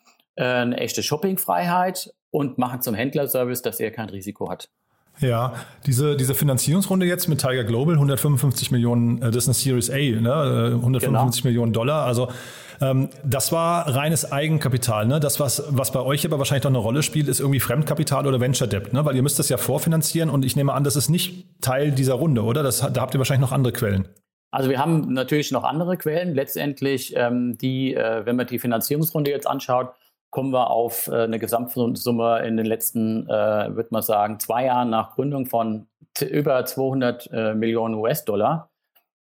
[0.45, 4.69] eine echte Shoppingfreiheit und machen zum Händlerservice, dass er kein Risiko hat.
[5.21, 9.91] Ja, diese, diese Finanzierungsrunde jetzt mit Tiger Global, 155 Millionen, äh, das ist eine Series
[9.91, 10.75] A, ne?
[10.77, 11.51] 155 genau.
[11.51, 12.05] Millionen Dollar.
[12.05, 12.29] Also
[12.81, 15.07] ähm, das war reines Eigenkapital.
[15.07, 15.19] Ne?
[15.19, 18.41] Das, was, was bei euch aber wahrscheinlich noch eine Rolle spielt, ist irgendwie Fremdkapital oder
[18.41, 19.05] Venture Debt, ne?
[19.05, 22.15] weil ihr müsst das ja vorfinanzieren und ich nehme an, das ist nicht Teil dieser
[22.15, 22.63] Runde, oder?
[22.63, 24.09] Das, da habt ihr wahrscheinlich noch andere Quellen.
[24.51, 26.35] Also wir haben natürlich noch andere Quellen.
[26.35, 29.91] Letztendlich, ähm, die, äh, wenn man die Finanzierungsrunde jetzt anschaut,
[30.31, 34.91] kommen wir auf äh, eine Gesamtsumme in den letzten, äh, würde man sagen, zwei Jahren
[34.91, 35.89] nach Gründung von
[36.21, 38.71] über 200 äh, Millionen US-Dollar.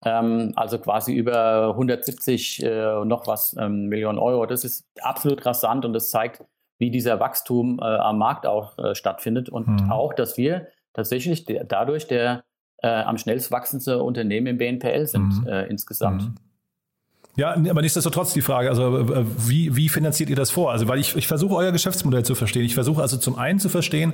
[0.04, 4.46] Ähm, also quasi über 170 äh, noch was ähm, Millionen Euro.
[4.46, 6.44] Das ist absolut rasant und das zeigt,
[6.78, 9.92] wie dieser Wachstum äh, am Markt auch äh, stattfindet und mhm.
[9.92, 12.44] auch, dass wir tatsächlich der, dadurch der
[12.80, 15.48] äh, am schnellst wachsendste Unternehmen im BNPL sind mhm.
[15.70, 16.24] insgesamt.
[16.24, 16.36] Mhm.
[17.38, 20.72] Ja, aber nichtsdestotrotz die Frage, also wie, wie finanziert ihr das vor?
[20.72, 22.64] Also weil ich, ich versuche euer Geschäftsmodell zu verstehen.
[22.64, 24.14] Ich versuche also zum einen zu verstehen,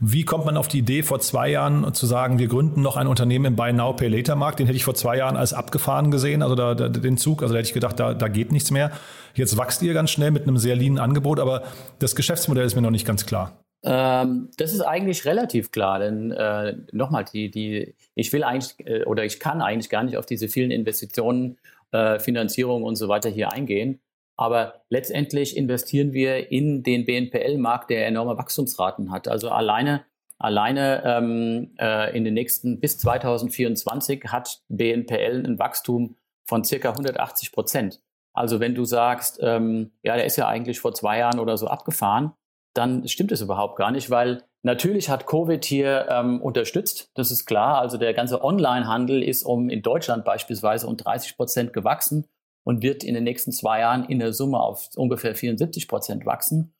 [0.00, 3.08] Wie kommt man auf die Idee, vor zwei Jahren zu sagen, wir gründen noch ein
[3.08, 4.60] Unternehmen im Buy Now Pay Later Markt?
[4.60, 7.42] Den hätte ich vor zwei Jahren als abgefahren gesehen, also da, da, den Zug.
[7.42, 8.92] Also da hätte ich gedacht, da, da geht nichts mehr.
[9.34, 11.64] Jetzt wächst ihr ganz schnell mit einem sehr leanen Angebot, aber
[11.98, 13.58] das Geschäftsmodell ist mir noch nicht ganz klar.
[13.82, 19.04] Ähm, das ist eigentlich relativ klar, denn äh, nochmal, die, die, ich will eigentlich äh,
[19.04, 21.58] oder ich kann eigentlich gar nicht auf diese vielen Investitionen,
[21.92, 24.00] äh, Finanzierung und so weiter hier eingehen.
[24.36, 29.26] Aber letztendlich investieren wir in den BNPL-Markt, der enorme Wachstumsraten hat.
[29.26, 30.04] Also alleine,
[30.38, 37.50] alleine ähm, äh, in den nächsten bis 2024 hat BNPL ein Wachstum von circa 180
[37.50, 38.00] Prozent.
[38.32, 41.66] Also wenn du sagst, ähm, ja, der ist ja eigentlich vor zwei Jahren oder so
[41.66, 42.32] abgefahren,
[42.78, 47.44] dann stimmt es überhaupt gar nicht, weil natürlich hat Covid hier ähm, unterstützt, das ist
[47.44, 47.80] klar.
[47.80, 52.26] Also der ganze Onlinehandel ist um in Deutschland beispielsweise um 30 Prozent gewachsen
[52.64, 56.72] und wird in den nächsten zwei Jahren in der Summe auf ungefähr 74 Prozent wachsen.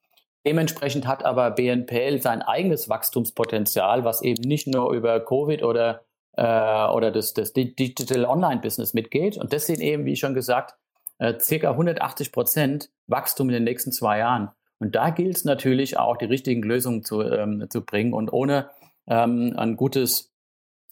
[0.46, 6.04] Dementsprechend hat aber BNPL sein eigenes Wachstumspotenzial, was eben nicht nur über Covid oder,
[6.36, 9.36] äh, oder das, das Digital Online Business mitgeht.
[9.36, 10.76] Und das sind eben, wie schon gesagt,
[11.18, 14.50] äh, circa 180 Prozent Wachstum in den nächsten zwei Jahren.
[14.78, 18.12] Und da gilt es natürlich auch, die richtigen Lösungen zu, ähm, zu bringen.
[18.12, 18.70] Und ohne
[19.06, 20.32] ähm, ein gutes,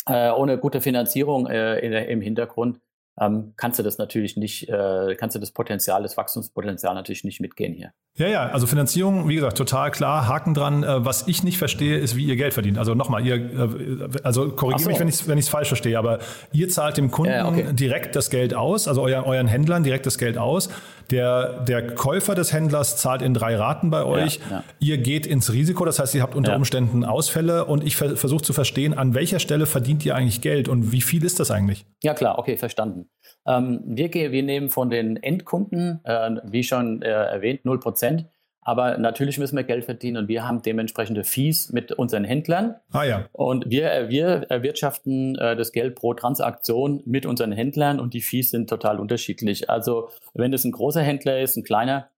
[0.07, 2.81] äh, ohne gute Finanzierung äh, in, im Hintergrund
[3.21, 7.41] ähm, kannst du das natürlich nicht, äh, kannst du das Potenzial, das Wachstumspotenzial natürlich nicht
[7.41, 7.93] mitgehen hier.
[8.19, 10.83] Ja, ja, also Finanzierung, wie gesagt, total klar, Haken dran.
[10.83, 12.79] Äh, was ich nicht verstehe, ist, wie ihr Geld verdient.
[12.79, 14.89] Also nochmal, ihr, äh, also korrigiere so.
[14.91, 16.19] mich, wenn ich es wenn falsch verstehe, aber
[16.53, 17.73] ihr zahlt dem Kunden ja, okay.
[17.73, 20.71] direkt das Geld aus, also euren, euren Händlern direkt das Geld aus.
[21.11, 24.41] Der, der Käufer des Händlers zahlt in drei Raten bei euch.
[24.51, 24.65] Ja, ja.
[24.81, 28.43] Ihr geht ins Risiko, das heißt, ihr habt unter Umständen Ausfälle und ich ver versuche
[28.43, 31.87] zu verstehen, an welcher Stelle verdient ihr eigentlich Geld und wie viel ist das eigentlich?
[32.03, 33.06] Ja, klar, okay, verstanden.
[33.47, 38.25] Ähm, wir, wir nehmen von den Endkunden, äh, wie schon äh, erwähnt, 0%.
[38.67, 42.75] Aber natürlich müssen wir Geld verdienen und wir haben dementsprechende Fees mit unseren Händlern.
[42.91, 43.29] Ah ja.
[43.31, 48.23] Und wir, äh, wir erwirtschaften äh, das Geld pro Transaktion mit unseren Händlern und die
[48.23, 49.71] Fees sind total unterschiedlich.
[49.71, 52.11] Also wenn das ein großer Händler ist, ein kleiner,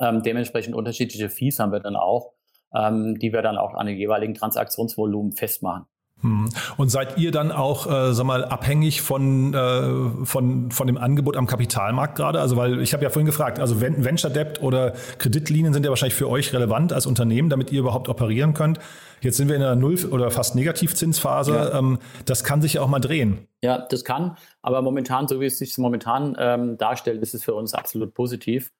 [0.00, 2.32] ähm, dementsprechend unterschiedliche Fees haben wir dann auch,
[2.74, 5.86] ähm, die wir dann auch an den jeweiligen Transaktionsvolumen festmachen.
[6.22, 6.48] Hm.
[6.76, 11.36] Und seid ihr dann auch, äh, sag mal, abhängig von, äh, von, von dem Angebot
[11.36, 12.40] am Kapitalmarkt gerade?
[12.40, 16.16] Also, weil ich habe ja vorhin gefragt, also Venture Debt oder Kreditlinien sind ja wahrscheinlich
[16.16, 18.80] für euch relevant als Unternehmen, damit ihr überhaupt operieren könnt.
[19.20, 21.54] Jetzt sind wir in einer Null- oder fast Negativzinsphase.
[21.54, 21.78] Ja.
[21.78, 23.46] Ähm, das kann sich ja auch mal drehen.
[23.62, 24.36] Ja, das kann.
[24.62, 28.70] Aber momentan, so wie es sich momentan ähm, darstellt, ist es für uns absolut positiv.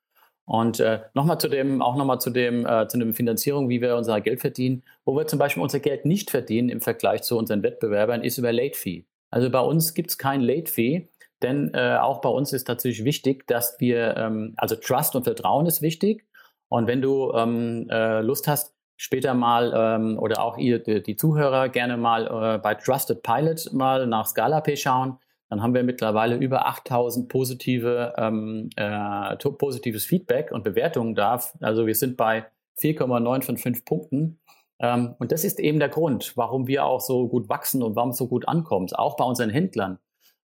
[0.49, 3.97] Und äh, nochmal zu dem, auch nochmal zu dem, äh, zu dem Finanzierung, wie wir
[3.97, 4.83] unser Geld verdienen.
[5.05, 8.51] Wo wir zum Beispiel unser Geld nicht verdienen im Vergleich zu unseren Wettbewerbern, ist über
[8.51, 9.05] Late Fee.
[9.31, 11.11] Also bei uns gibt es kein Late Fee,
[11.43, 15.67] denn äh, auch bei uns ist tatsächlich wichtig, dass wir, ähm, also Trust und Vertrauen
[15.67, 16.27] ist wichtig.
[16.71, 21.17] Und wenn du ähm, äh, Lust hast, später mal ähm, oder auch ihr, die, die
[21.17, 26.37] Zuhörer gerne mal äh, bei Trusted Pilot mal nach ScalaPay schauen, dann haben wir mittlerweile
[26.37, 31.41] über 8000 positive, ähm, äh, positives Feedback und Bewertungen da.
[31.61, 32.47] Also wir sind bei
[32.81, 34.41] 4,9 von 5 Punkten.
[34.81, 38.11] Ähm, und das ist eben der Grund, warum wir auch so gut wachsen und warum
[38.11, 39.99] es so gut ankommt, auch bei unseren Händlern.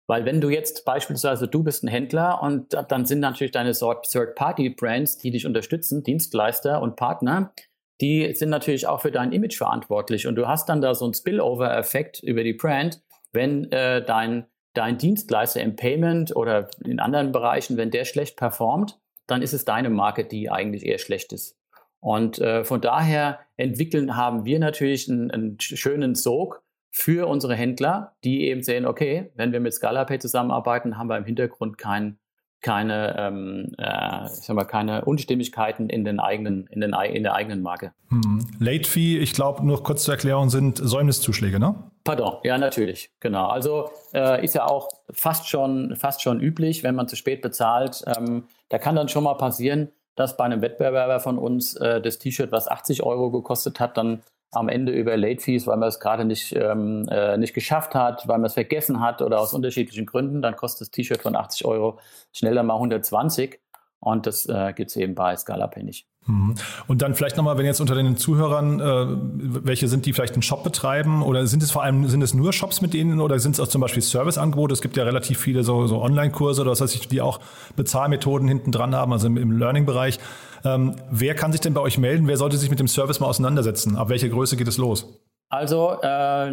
[0.07, 5.19] Weil wenn du jetzt beispielsweise, du bist ein Händler und dann sind natürlich deine Third-Party-Brands,
[5.19, 7.53] die dich unterstützen, Dienstleister und Partner,
[8.01, 10.27] die sind natürlich auch für dein Image verantwortlich.
[10.27, 13.01] Und du hast dann da so einen Spillover-Effekt über die Brand,
[13.33, 18.99] wenn äh, dein dein Dienstleister im Payment oder in anderen Bereichen, wenn der schlecht performt,
[19.27, 21.57] dann ist es deine Marke, die eigentlich eher schlecht ist.
[22.01, 28.13] Und äh, von daher entwickeln haben wir natürlich einen, einen, schönen Sog für unsere Händler,
[28.25, 32.19] die eben sehen, okay, wenn wir mit ScalaPay zusammenarbeiten, haben wir im Hintergrund kein,
[32.61, 37.35] keine, ähm, äh, ich sag mal, keine Unstimmigkeiten in, den eigenen, in, den, in der
[37.35, 37.95] eigenen Marke.
[38.11, 38.47] Hm.
[38.59, 41.91] Late Fee, ich glaube, nur kurz zur Erklärung, sind Säumniszuschläge, ne?
[42.05, 43.47] Pardon, ja, natürlich, genau.
[43.47, 48.05] Also äh, ist ja auch fast schon, fast schon üblich, wenn man zu spät bezahlt.
[48.07, 52.19] Ähm, da kann dann schon mal passieren, dass bei einem Wettbewerber von uns äh, das
[52.19, 55.99] T-Shirt, was 80 Euro gekostet hat, dann am Ende über Late Fees, weil man es
[55.99, 60.07] gerade nicht, ähm, äh, nicht geschafft hat, weil man es vergessen hat oder aus unterschiedlichen
[60.07, 61.99] Gründen, dann kostet das T-Shirt von 80 Euro
[62.33, 63.59] schneller mal 120.
[64.05, 66.07] Und das äh, gibt es eben bei Scalapay nicht.
[66.27, 66.55] Mhm.
[66.87, 70.43] Und dann vielleicht nochmal, wenn jetzt unter den Zuhörern, äh, welche sind, die vielleicht einen
[70.43, 73.53] Shop betreiben oder sind es vor allem, sind es nur Shops mit denen oder sind
[73.53, 74.73] es auch zum Beispiel Serviceangebote?
[74.73, 77.41] Es gibt ja relativ viele so, so Online-Kurse oder was weiß ich, die auch
[77.77, 80.19] Bezahlmethoden hinten dran haben, also im, im Learning-Bereich.
[80.65, 82.27] Ähm, wer kann sich denn bei euch melden?
[82.27, 83.97] Wer sollte sich mit dem Service mal auseinandersetzen?
[83.97, 85.21] Ab welcher Größe geht es los?
[85.51, 86.53] Also äh,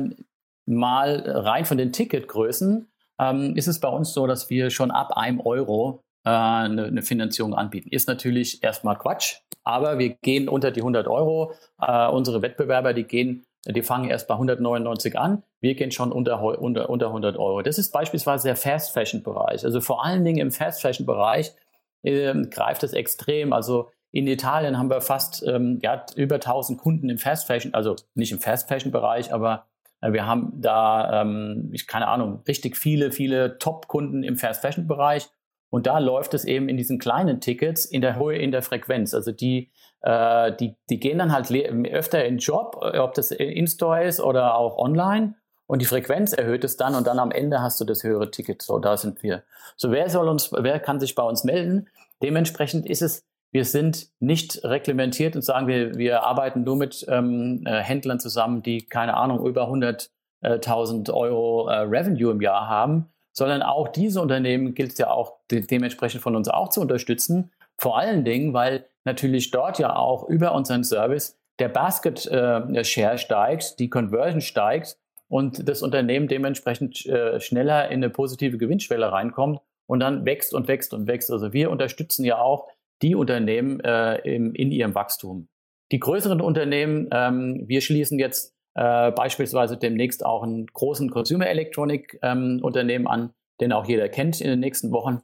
[0.65, 2.87] mal rein von den Ticketgrößen
[3.19, 7.55] ähm, ist es bei uns so, dass wir schon ab einem Euro eine, eine, Finanzierung
[7.55, 7.89] anbieten.
[7.89, 11.53] Ist natürlich erstmal Quatsch, aber wir gehen unter die 100 Euro.
[11.81, 15.43] Äh, unsere Wettbewerber, die gehen die fangen erst bei 199 an.
[15.59, 17.61] Wir gehen schon unter, unter, unter 100 Euro.
[17.61, 19.63] Das ist beispielsweise der Fast Fashion Bereich.
[19.63, 21.53] Also vor allen Dingen im Fast Fashion Bereich
[22.01, 23.53] äh, greift es extrem.
[23.53, 27.95] Also in Italien haben wir fast ähm, ja, über 1000 Kunden im Fast Fashion, also
[28.15, 29.67] nicht im Fast Fashion Bereich, aber
[30.01, 34.87] äh, wir haben da, ähm, ich keine Ahnung, richtig viele, viele Top-Kunden im Fast Fashion
[34.87, 35.29] Bereich.
[35.71, 39.15] Und da läuft es eben in diesen kleinen Tickets in der Höhe, in der Frequenz.
[39.15, 44.03] Also die, äh, die, die gehen dann halt öfter in den Job, ob das in-store
[44.03, 45.35] ist oder auch online.
[45.65, 48.61] Und die Frequenz erhöht es dann und dann am Ende hast du das höhere Ticket.
[48.61, 49.43] So, da sind wir.
[49.77, 51.87] So, wer soll uns, wer kann sich bei uns melden?
[52.21, 57.63] Dementsprechend ist es wir sind nicht reglementiert und sagen, wir, wir arbeiten nur mit ähm,
[57.65, 63.61] äh, Händlern zusammen, die, keine Ahnung, über 100.000 Euro äh, Revenue im Jahr haben, sondern
[63.61, 67.51] auch diese Unternehmen gilt es ja auch de dementsprechend von uns auch zu unterstützen.
[67.77, 73.17] Vor allen Dingen, weil natürlich dort ja auch über unseren Service der Basket äh, Share
[73.17, 79.61] steigt, die Conversion steigt und das Unternehmen dementsprechend äh, schneller in eine positive Gewinnschwelle reinkommt
[79.87, 81.31] und dann wächst und wächst und wächst.
[81.31, 82.67] Also wir unterstützen ja auch
[83.01, 85.47] die Unternehmen äh, im, in ihrem Wachstum.
[85.91, 92.19] Die größeren Unternehmen, ähm, wir schließen jetzt äh, beispielsweise demnächst auch einen großen Consumer Electronic
[92.21, 95.21] ähm, Unternehmen an, den auch jeder kennt in den nächsten Wochen.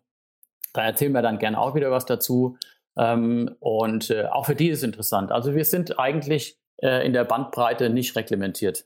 [0.74, 2.58] Da erzählen wir dann gerne auch wieder was dazu.
[2.98, 5.32] Ähm, und äh, auch für die ist es interessant.
[5.32, 8.86] Also wir sind eigentlich äh, in der Bandbreite nicht reglementiert.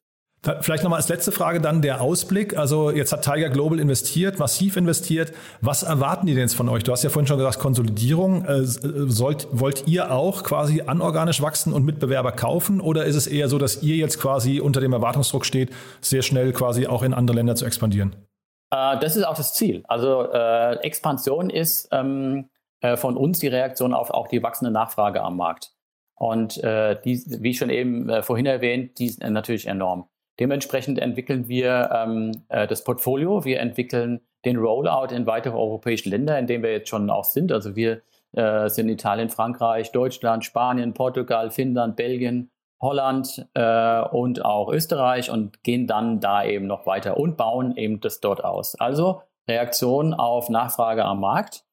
[0.62, 2.58] Vielleicht nochmal als letzte Frage dann der Ausblick.
[2.58, 5.34] Also jetzt hat Tiger Global investiert, massiv investiert.
[5.62, 6.84] Was erwarten die denn jetzt von euch?
[6.84, 8.46] Du hast ja vorhin schon gesagt, Konsolidierung.
[8.46, 12.82] Äh, sollt, wollt ihr auch quasi anorganisch wachsen und Mitbewerber kaufen?
[12.82, 15.70] Oder ist es eher so, dass ihr jetzt quasi unter dem Erwartungsdruck steht,
[16.02, 18.16] sehr schnell quasi auch in andere Länder zu expandieren?
[18.72, 19.84] Äh, das ist auch das Ziel.
[19.88, 22.50] Also äh, Expansion ist ähm,
[22.80, 25.72] äh, von uns die Reaktion auf auch die wachsende Nachfrage am Markt.
[26.16, 30.08] Und äh, die, wie schon eben äh, vorhin erwähnt, die ist natürlich enorm.
[30.40, 36.40] Dementsprechend entwickeln wir ähm, äh, das Portfolio, wir entwickeln den Rollout in weitere europäische Länder,
[36.40, 37.52] in denen wir jetzt schon auch sind.
[37.52, 38.02] Also wir
[38.34, 42.50] äh, sind Italien, Frankreich, Deutschland, Spanien, Portugal, Finnland, Belgien,
[42.82, 48.00] Holland äh, und auch Österreich und gehen dann da eben noch weiter und bauen eben
[48.00, 48.76] das dort aus.
[48.76, 51.64] Also Reaktion auf Nachfrage am Markt.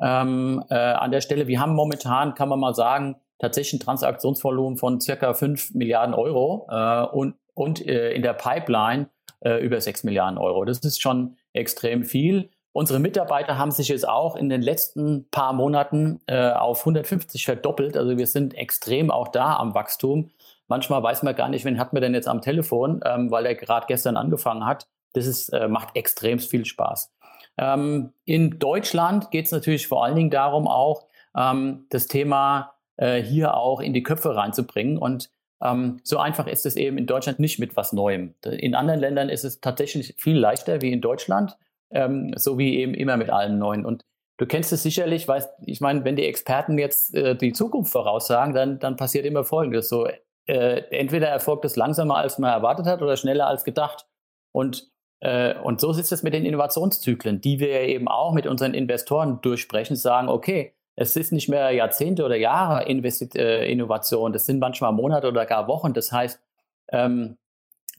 [0.00, 4.78] Ähm, äh, an der Stelle, wir haben momentan, kann man mal sagen, tatsächlich ein Transaktionsvolumen
[4.78, 9.08] von circa 5 Milliarden Euro äh, und und äh, in der Pipeline
[9.40, 10.64] äh, über 6 Milliarden Euro.
[10.64, 12.50] Das ist schon extrem viel.
[12.72, 17.96] Unsere Mitarbeiter haben sich jetzt auch in den letzten paar Monaten äh, auf 150 verdoppelt.
[17.96, 20.30] Also wir sind extrem auch da am Wachstum.
[20.68, 23.54] Manchmal weiß man gar nicht, wen hat man denn jetzt am Telefon, ähm, weil er
[23.54, 24.86] gerade gestern angefangen hat.
[25.14, 27.10] Das ist, äh, macht extrem viel Spaß.
[27.56, 33.22] Ähm, in Deutschland geht es natürlich vor allen Dingen darum, auch ähm, das Thema äh,
[33.22, 34.98] hier auch in die Köpfe reinzubringen.
[34.98, 35.30] Und
[35.62, 38.34] ähm, so einfach ist es eben in Deutschland nicht mit was Neuem.
[38.44, 41.56] In anderen Ländern ist es tatsächlich viel leichter wie in Deutschland,
[41.90, 43.84] ähm, so wie eben immer mit allem Neuen.
[43.84, 44.04] Und
[44.36, 48.54] du kennst es sicherlich, weißt, ich meine, wenn die Experten jetzt äh, die Zukunft voraussagen,
[48.54, 49.88] dann, dann passiert immer Folgendes.
[49.88, 50.06] So,
[50.46, 54.06] äh, entweder erfolgt es langsamer, als man erwartet hat, oder schneller als gedacht.
[54.52, 54.90] Und
[55.20, 59.40] äh, und so ist es mit den Innovationszyklen, die wir eben auch mit unseren Investoren
[59.40, 64.58] durchsprechen, sagen, okay, es ist nicht mehr Jahrzehnte oder Jahre Investi äh, Innovation, das sind
[64.58, 65.92] manchmal Monate oder gar Wochen.
[65.92, 66.40] Das heißt,
[66.90, 67.36] ähm,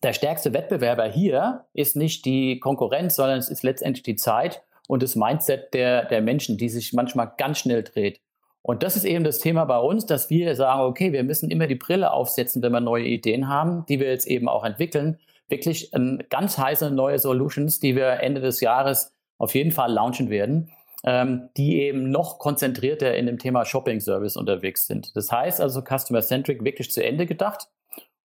[0.03, 5.03] der stärkste Wettbewerber hier ist nicht die Konkurrenz, sondern es ist letztendlich die Zeit und
[5.03, 8.19] das Mindset der, der Menschen, die sich manchmal ganz schnell dreht.
[8.63, 11.67] Und das ist eben das Thema bei uns, dass wir sagen, okay, wir müssen immer
[11.67, 15.19] die Brille aufsetzen, wenn wir neue Ideen haben, die wir jetzt eben auch entwickeln.
[15.47, 20.29] Wirklich ähm, ganz heiße neue Solutions, die wir Ende des Jahres auf jeden Fall launchen
[20.29, 20.71] werden
[21.08, 25.15] ähm, die eben noch konzentrierter in dem Thema Shopping Service unterwegs sind.
[25.15, 27.70] Das heißt also Customer Centric wirklich zu Ende gedacht.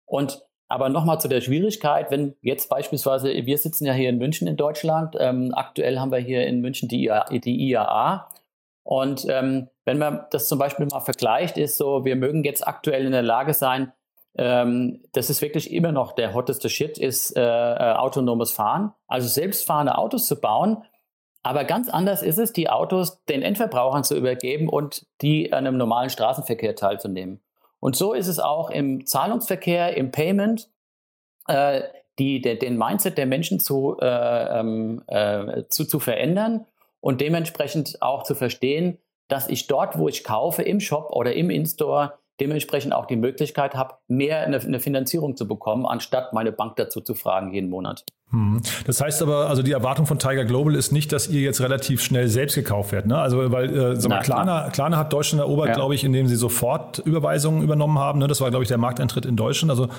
[0.06, 4.48] Und aber nochmal zu der Schwierigkeit, wenn jetzt beispielsweise, wir sitzen ja hier in München
[4.48, 8.30] in Deutschland, ähm, aktuell haben wir hier in München die, die IAA.
[8.82, 13.06] Und ähm, wenn man das zum Beispiel mal vergleicht, ist so, wir mögen jetzt aktuell
[13.06, 13.92] in der Lage sein,
[14.36, 18.94] ähm, das ist wirklich immer noch der hotteste Shit, ist äh, äh, autonomes Fahren.
[19.08, 20.84] Also selbstfahrende Autos zu bauen,
[21.44, 25.78] aber ganz anders ist es, die Autos den Endverbrauchern zu übergeben und die an einem
[25.78, 27.42] normalen Straßenverkehr teilzunehmen.
[27.80, 30.70] Und so ist es auch im Zahlungsverkehr, im Payment,
[31.48, 31.82] äh,
[32.20, 36.66] die, de, den Mindset der Menschen zu, äh, ähm, äh, zu, zu verändern
[37.00, 41.50] und dementsprechend auch zu verstehen, dass ich dort, wo ich kaufe, im Shop oder im
[41.50, 46.76] In-Store, dementsprechend auch die Möglichkeit habe, mehr eine, eine Finanzierung zu bekommen, anstatt meine Bank
[46.76, 48.04] dazu zu fragen jeden Monat.
[48.32, 48.62] Hm.
[48.88, 52.02] Das heißt aber, also die Erwartung von Tiger Global ist nicht, dass ihr jetzt relativ
[52.02, 53.08] schnell selbst gekauft werdet.
[53.08, 53.18] Ne?
[53.18, 55.74] Also weil äh, sag mal, Klarna, Klarna hat Deutschland erobert, ja.
[55.76, 58.20] glaube ich, indem sie sofort Überweisungen übernommen haben.
[58.20, 58.28] Ne?
[58.28, 59.70] Das war, glaube ich, der Markteintritt in Deutschland.
[59.70, 59.90] Also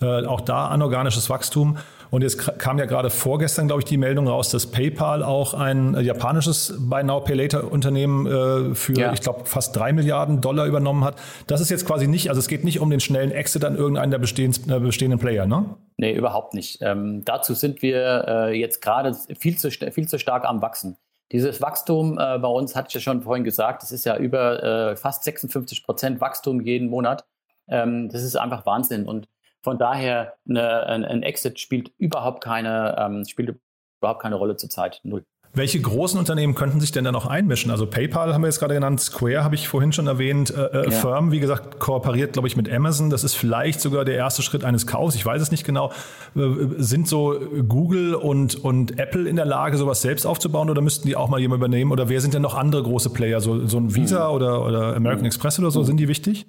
[0.00, 1.78] Äh, auch da anorganisches Wachstum.
[2.12, 5.94] Und jetzt kam ja gerade vorgestern, glaube ich, die Meldung raus, dass PayPal auch ein
[5.94, 9.14] äh, japanisches Buy Now Pay Later Unternehmen äh, für, ja.
[9.14, 11.16] ich glaube, fast drei Milliarden Dollar übernommen hat.
[11.46, 14.10] Das ist jetzt quasi nicht, also es geht nicht um den schnellen Exit an irgendeinen
[14.10, 15.64] der bestehenden, äh, bestehenden Player, ne?
[15.96, 16.80] Nee, überhaupt nicht.
[16.82, 20.98] Ähm, dazu sind wir äh, jetzt gerade viel zu, viel zu stark am Wachsen.
[21.32, 24.96] Dieses Wachstum äh, bei uns, hatte ich ja schon vorhin gesagt, das ist ja über
[24.96, 27.24] fast 56 Prozent Wachstum jeden Monat.
[27.68, 29.06] Ähm, das ist einfach Wahnsinn.
[29.06, 29.28] Und
[29.62, 33.56] von daher, eine, ein, ein, Exit spielt überhaupt keine, ähm, spielt
[34.00, 35.00] überhaupt keine Rolle zurzeit.
[35.04, 35.24] Null.
[35.54, 37.70] Welche großen Unternehmen könnten sich denn da noch einmischen?
[37.70, 40.84] Also PayPal haben wir jetzt gerade genannt, Square habe ich vorhin schon erwähnt, äh, äh,
[40.84, 40.90] ja.
[40.90, 43.10] Firm, wie gesagt, kooperiert, glaube ich, mit Amazon.
[43.10, 45.14] Das ist vielleicht sogar der erste Schritt eines Kaufs.
[45.14, 45.92] Ich weiß es nicht genau.
[46.34, 46.40] Äh,
[46.78, 51.16] sind so Google und, und Apple in der Lage, sowas selbst aufzubauen oder müssten die
[51.16, 51.92] auch mal jemand übernehmen?
[51.92, 53.42] Oder wer sind denn noch andere große Player?
[53.42, 54.34] So, so ein Visa mhm.
[54.34, 55.26] oder, oder American mhm.
[55.26, 55.84] Express oder so, mhm.
[55.84, 56.46] sind die wichtig?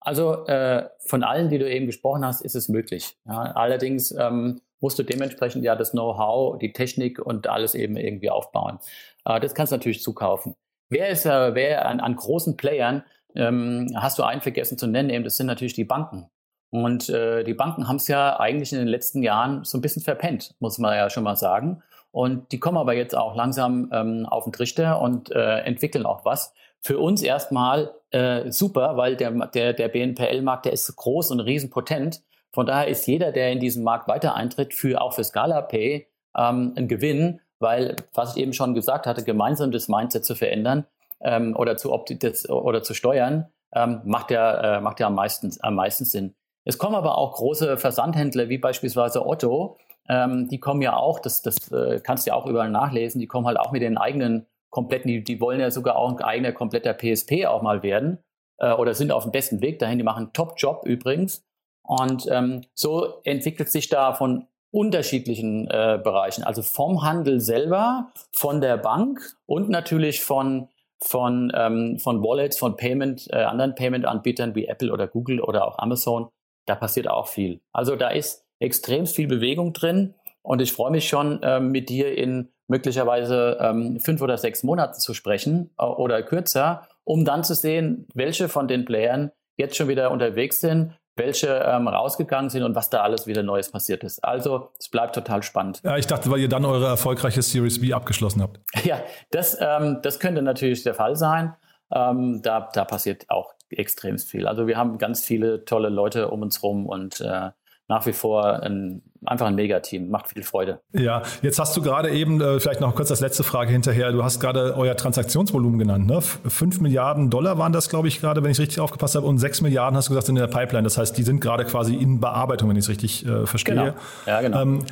[0.00, 3.16] Also äh, von allen, die du eben gesprochen hast, ist es möglich.
[3.26, 8.30] Ja, allerdings ähm, musst du dementsprechend ja das Know-how, die Technik und alles eben irgendwie
[8.30, 8.78] aufbauen.
[9.24, 10.54] Äh, das kannst du natürlich zukaufen.
[10.88, 13.02] Wer ist, äh, wer an, an großen Playern,
[13.34, 16.30] ähm, hast du einen vergessen zu nennen, eben das sind natürlich die Banken.
[16.70, 20.02] Und äh, die Banken haben es ja eigentlich in den letzten Jahren so ein bisschen
[20.02, 21.82] verpennt, muss man ja schon mal sagen.
[22.10, 26.24] Und die kommen aber jetzt auch langsam ähm, auf den Trichter und äh, entwickeln auch
[26.24, 26.54] was.
[26.82, 32.22] Für uns erstmal äh, super, weil der, der, der BNPL-Markt, der ist groß und riesenpotent.
[32.52, 36.06] Von daher ist jeder, der in diesen Markt weiter eintritt, für, auch für Scala Pay
[36.36, 40.86] ähm, ein Gewinn, weil, was ich eben schon gesagt hatte, gemeinsam das Mindset zu verändern
[41.20, 45.52] ähm, oder, zu das, oder zu steuern, ähm, macht ja, äh, macht ja am, meisten,
[45.60, 46.34] am meisten Sinn.
[46.64, 49.76] Es kommen aber auch große Versandhändler wie beispielsweise Otto,
[50.08, 53.26] ähm, die kommen ja auch, das, das äh, kannst du ja auch überall nachlesen, die
[53.26, 56.52] kommen halt auch mit den eigenen kompletten, die, die wollen ja sogar auch ein eigener
[56.52, 58.18] kompletter PSP auch mal werden
[58.58, 59.98] äh, oder sind auf dem besten Weg dahin.
[59.98, 61.44] Die machen einen Top-Job übrigens.
[61.82, 68.60] Und ähm, so entwickelt sich da von unterschiedlichen äh, Bereichen, also vom Handel selber, von
[68.60, 70.68] der Bank und natürlich von
[71.00, 75.78] von ähm, von Wallets, von Payment, äh, anderen Payment-Anbietern wie Apple oder Google oder auch
[75.78, 76.28] Amazon.
[76.66, 77.60] Da passiert auch viel.
[77.72, 82.18] Also da ist extrem viel Bewegung drin und ich freue mich schon, äh, mit dir
[82.18, 87.54] in möglicherweise ähm, fünf oder sechs Monaten zu sprechen äh, oder kürzer, um dann zu
[87.54, 92.74] sehen, welche von den Playern jetzt schon wieder unterwegs sind, welche ähm, rausgegangen sind und
[92.76, 94.22] was da alles wieder Neues passiert ist.
[94.22, 95.80] Also es bleibt total spannend.
[95.82, 98.60] Ja, ich dachte, weil ihr dann eure erfolgreiche Series B abgeschlossen habt.
[98.84, 99.00] Ja,
[99.30, 101.54] das, ähm, das könnte natürlich der Fall sein.
[101.92, 104.46] Ähm, da, da passiert auch extrem viel.
[104.46, 107.50] Also wir haben ganz viele tolle Leute um uns rum und äh,
[107.88, 110.10] nach wie vor ein, einfach ein Megateam.
[110.10, 110.80] Macht viel Freude.
[110.92, 114.22] Ja, jetzt hast du gerade eben, äh, vielleicht noch kurz als letzte Frage hinterher, du
[114.22, 116.06] hast gerade euer Transaktionsvolumen genannt.
[116.06, 116.20] Ne?
[116.20, 119.62] 5 Milliarden Dollar waren das, glaube ich, gerade, wenn ich richtig aufgepasst habe, und 6
[119.62, 120.84] Milliarden hast du gesagt, sind in der Pipeline.
[120.84, 123.74] Das heißt, die sind gerade quasi in Bearbeitung, wenn ich es richtig äh, verstehe.
[123.74, 123.94] Genau.
[124.26, 124.62] Ja, genau.
[124.62, 124.84] Ähm,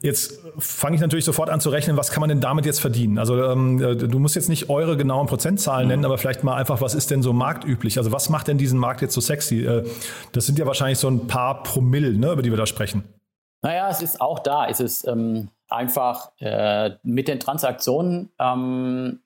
[0.00, 3.18] Jetzt fange ich natürlich sofort an zu rechnen, was kann man denn damit jetzt verdienen?
[3.18, 5.90] Also ähm, äh, du musst jetzt nicht eure genauen Prozentzahlen mhm.
[5.90, 7.98] nennen, aber vielleicht mal einfach, was ist denn so marktüblich?
[7.98, 9.64] Also was macht denn diesen Markt jetzt so sexy?
[9.66, 9.84] Äh,
[10.30, 13.02] das sind ja wahrscheinlich so ein paar Promille, ne, über die wir da sprechen.
[13.62, 14.68] Naja, es ist auch da.
[14.68, 18.30] Es ist ähm, einfach äh, mit den Transaktionen.
[18.38, 19.18] Ähm,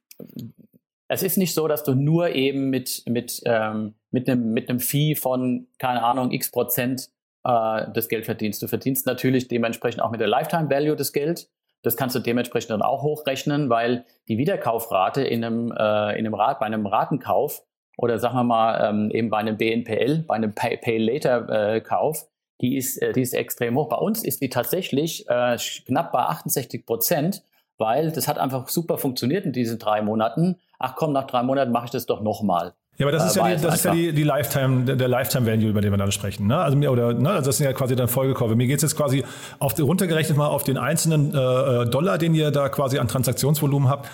[1.08, 4.80] es ist nicht so, dass du nur eben mit, mit, ähm, mit, einem, mit einem
[4.80, 7.10] Fee von, keine Ahnung, x Prozent
[7.44, 8.62] äh, das Geld verdienst.
[8.62, 11.48] Du verdienst natürlich dementsprechend auch mit der Lifetime Value das Geld.
[11.82, 16.34] Das kannst du dementsprechend dann auch hochrechnen, weil die Wiederkaufrate in einem, äh, in einem
[16.34, 17.62] Rat, bei einem Ratenkauf
[17.98, 22.26] oder sagen wir mal ähm, eben bei einem BNPL, bei einem Pay-Later-Kauf, äh,
[22.60, 23.88] die ist, äh, die ist extrem hoch.
[23.88, 27.42] Bei uns ist die tatsächlich äh, knapp bei 68 Prozent,
[27.78, 30.60] weil das hat einfach super funktioniert in diesen drei Monaten.
[30.78, 32.74] Ach komm, nach drei Monaten mache ich das doch nochmal.
[32.98, 35.46] Ja, aber das ist ja, die, das ist ja die, die Lifetime, der, der Lifetime
[35.46, 36.46] Value, über den wir dann sprechen.
[36.46, 36.58] Ne?
[36.58, 37.30] Also, oder, ne?
[37.30, 38.54] also das sind ja quasi dann Folgekäufe.
[38.54, 39.24] Mir geht es jetzt quasi
[39.58, 43.88] auf, runtergerechnet mal auf den einzelnen äh, äh, Dollar, den ihr da quasi an Transaktionsvolumen
[43.88, 44.10] habt.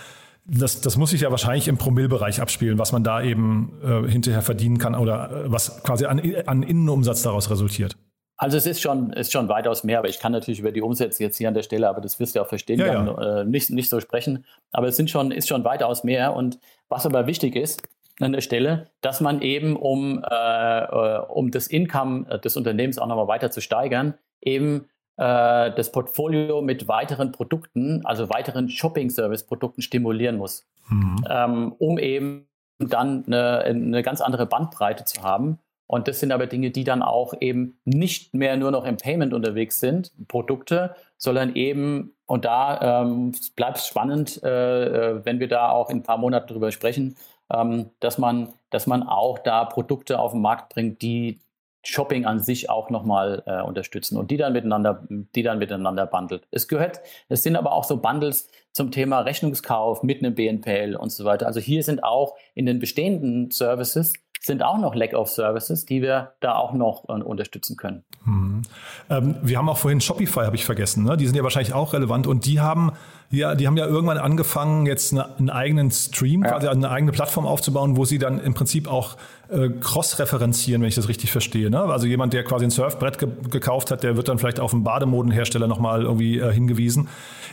[0.46, 4.42] Das, das muss sich ja wahrscheinlich im Promillbereich abspielen, was man da eben äh, hinterher
[4.42, 7.96] verdienen kann oder äh, was quasi an, an Innenumsatz daraus resultiert.
[8.40, 11.24] Also es ist schon, ist schon weitaus mehr, aber ich kann natürlich über die Umsätze
[11.24, 13.40] jetzt hier an der Stelle, aber das wirst du ja auch verstehen, ja, ja.
[13.40, 14.44] Äh, nicht, nicht so sprechen.
[14.70, 16.34] Aber es sind schon, ist schon weitaus mehr.
[16.34, 17.82] Und was aber wichtig ist,
[18.20, 23.06] an der Stelle, dass man eben, um, äh, äh um das Income des Unternehmens auch
[23.06, 24.86] nochmal weiter zu steigern, eben
[25.18, 31.24] äh, das Portfolio mit weiteren Produkten, also weiteren Shopping-Service-Produkten stimulieren muss, mhm.
[31.28, 32.48] ähm, um eben
[32.78, 35.58] dann eine, eine ganz andere Bandbreite zu haben.
[35.88, 39.32] Und das sind aber Dinge, die dann auch eben nicht mehr nur noch im Payment
[39.32, 45.48] unterwegs sind, Produkte, sondern eben, und da ähm, bleibt es spannend, äh, äh, wenn wir
[45.48, 47.16] da auch in ein paar Monaten drüber sprechen,
[47.52, 51.40] ähm, dass, man, dass man auch da Produkte auf den Markt bringt, die
[51.84, 56.46] Shopping an sich auch nochmal äh, unterstützen und die dann miteinander, die dann miteinander bundelt.
[56.50, 58.48] Es gehört, es sind aber auch so Bundles
[58.78, 61.46] zum Thema Rechnungskauf mit einem BNPL und so weiter.
[61.46, 66.00] Also hier sind auch in den bestehenden Services sind auch noch Lack of Services, die
[66.00, 68.04] wir da auch noch äh, unterstützen können.
[68.24, 68.62] Mhm.
[69.10, 71.02] Ähm, wir haben auch vorhin Shopify, habe ich vergessen.
[71.02, 71.16] Ne?
[71.16, 72.92] Die sind ja wahrscheinlich auch relevant und die haben
[73.30, 76.52] ja, die haben ja irgendwann angefangen, jetzt eine, einen eigenen Stream, ja.
[76.52, 79.18] quasi eine eigene Plattform aufzubauen, wo sie dann im Prinzip auch
[79.50, 81.68] äh, cross-referenzieren, wenn ich das richtig verstehe.
[81.68, 81.78] Ne?
[81.78, 84.82] Also jemand, der quasi ein Surfbrett ge gekauft hat, der wird dann vielleicht auf einen
[84.82, 87.08] Bademodenhersteller nochmal irgendwie äh, hingewiesen.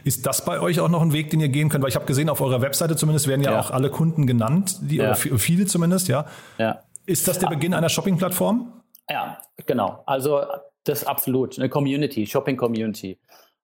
[0.06, 1.82] Ist das bei euch auch noch ein Weg, den ihr gehen könnt?
[1.82, 3.60] Weil ich habe gesehen, auf eurer Webseite zumindest werden ja, ja.
[3.60, 5.06] auch alle Kunden genannt, die, ja.
[5.06, 6.26] oder viele zumindest, ja.
[6.60, 6.84] ja.
[7.08, 8.84] Ist das der Beginn einer Shopping-Plattform?
[9.10, 10.04] Ja, genau.
[10.06, 10.42] Also
[10.84, 13.20] das ist absolut eine Community, Shopping-Community.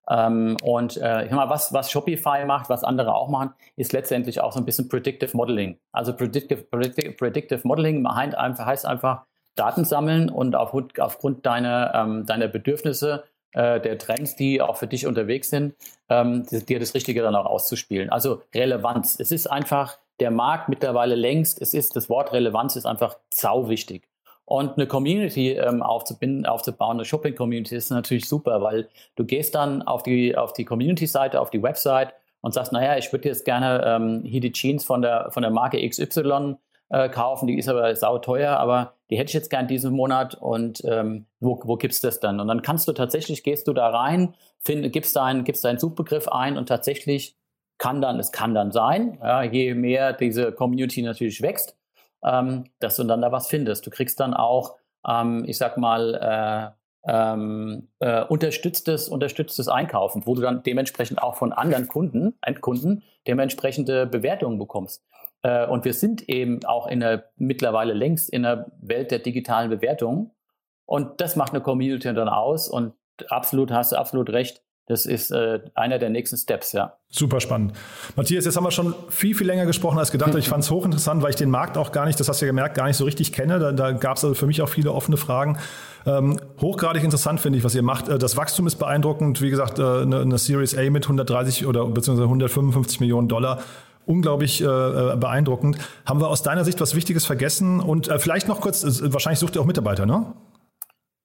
[0.08, 4.52] Ähm, und äh, mal, was, was Shopify macht, was andere auch machen, ist letztendlich auch
[4.52, 5.78] so ein bisschen Predictive Modeling.
[5.92, 9.22] Also Predictive, Predictive, Predictive Modeling heißt einfach, heißt einfach
[9.54, 14.86] Daten sammeln und auf, aufgrund deiner, ähm, deiner Bedürfnisse, äh, der Trends, die auch für
[14.86, 15.74] dich unterwegs sind,
[16.08, 18.10] ähm, dir das Richtige dann auch auszuspielen.
[18.10, 19.18] Also Relevanz.
[19.18, 23.68] Es ist einfach der Markt mittlerweile längst, es ist, das Wort Relevanz ist einfach sau
[23.68, 24.08] wichtig.
[24.44, 29.82] Und eine Community ähm, aufzubinden, aufzubauen, eine Shopping-Community ist natürlich super, weil du gehst dann
[29.82, 33.82] auf die, auf die Community-Seite, auf die Website und sagst, naja, ich würde jetzt gerne
[33.86, 36.56] ähm, hier die Jeans von der, von der Marke XY
[36.90, 40.34] äh, kaufen, die ist aber sau teuer, aber die hätte ich jetzt gern diesen Monat
[40.36, 42.40] und ähm, wo, wo gibt's das dann?
[42.40, 46.28] Und dann kannst du tatsächlich, gehst du da rein, find, gibst deinen, gibst deinen Suchbegriff
[46.28, 47.36] ein und tatsächlich
[47.76, 51.76] kann dann, es kann dann sein, ja, je mehr diese Community natürlich wächst,
[52.24, 53.84] ähm, dass du dann da was findest.
[53.84, 56.72] Du kriegst dann auch, ähm, ich sag mal,
[57.04, 63.02] äh, ähm, äh, unterstütztes, unterstütztes Einkaufen, wo du dann dementsprechend auch von anderen Kunden, Endkunden,
[63.26, 65.04] dementsprechende Bewertungen bekommst.
[65.42, 69.70] Äh, und wir sind eben auch in der, mittlerweile längst in der Welt der digitalen
[69.70, 70.30] Bewertungen.
[70.86, 72.68] Und das macht eine Community dann aus.
[72.68, 72.94] Und
[73.28, 74.62] absolut, hast du absolut recht.
[74.86, 76.98] Das ist äh, einer der nächsten Steps, ja.
[77.08, 77.72] Super spannend.
[78.16, 80.34] Matthias, jetzt haben wir schon viel, viel länger gesprochen als gedacht.
[80.34, 82.50] Ich fand es hochinteressant, weil ich den Markt auch gar nicht, das hast du ja
[82.50, 83.60] gemerkt, gar nicht so richtig kenne.
[83.60, 85.58] Da, da gab es also für mich auch viele offene Fragen.
[86.04, 88.08] Ähm, hochgradig interessant finde ich, was ihr macht.
[88.08, 89.40] Äh, das Wachstum ist beeindruckend.
[89.40, 93.62] Wie gesagt, äh, eine, eine Series A mit 130 oder beziehungsweise 155 Millionen Dollar
[94.06, 95.78] unglaublich äh, äh, beeindruckend.
[96.06, 97.80] Haben wir aus deiner Sicht was Wichtiges vergessen?
[97.80, 100.32] Und äh, vielleicht noch kurz, wahrscheinlich sucht ihr auch Mitarbeiter, ne?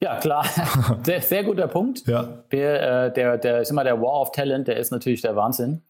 [0.02, 0.46] Ja, klar.
[1.04, 2.06] Sehr, sehr guter Punkt.
[2.06, 2.44] Ja.
[2.50, 5.82] Wir, äh, der, der ist immer der War of Talent, der ist natürlich der Wahnsinn.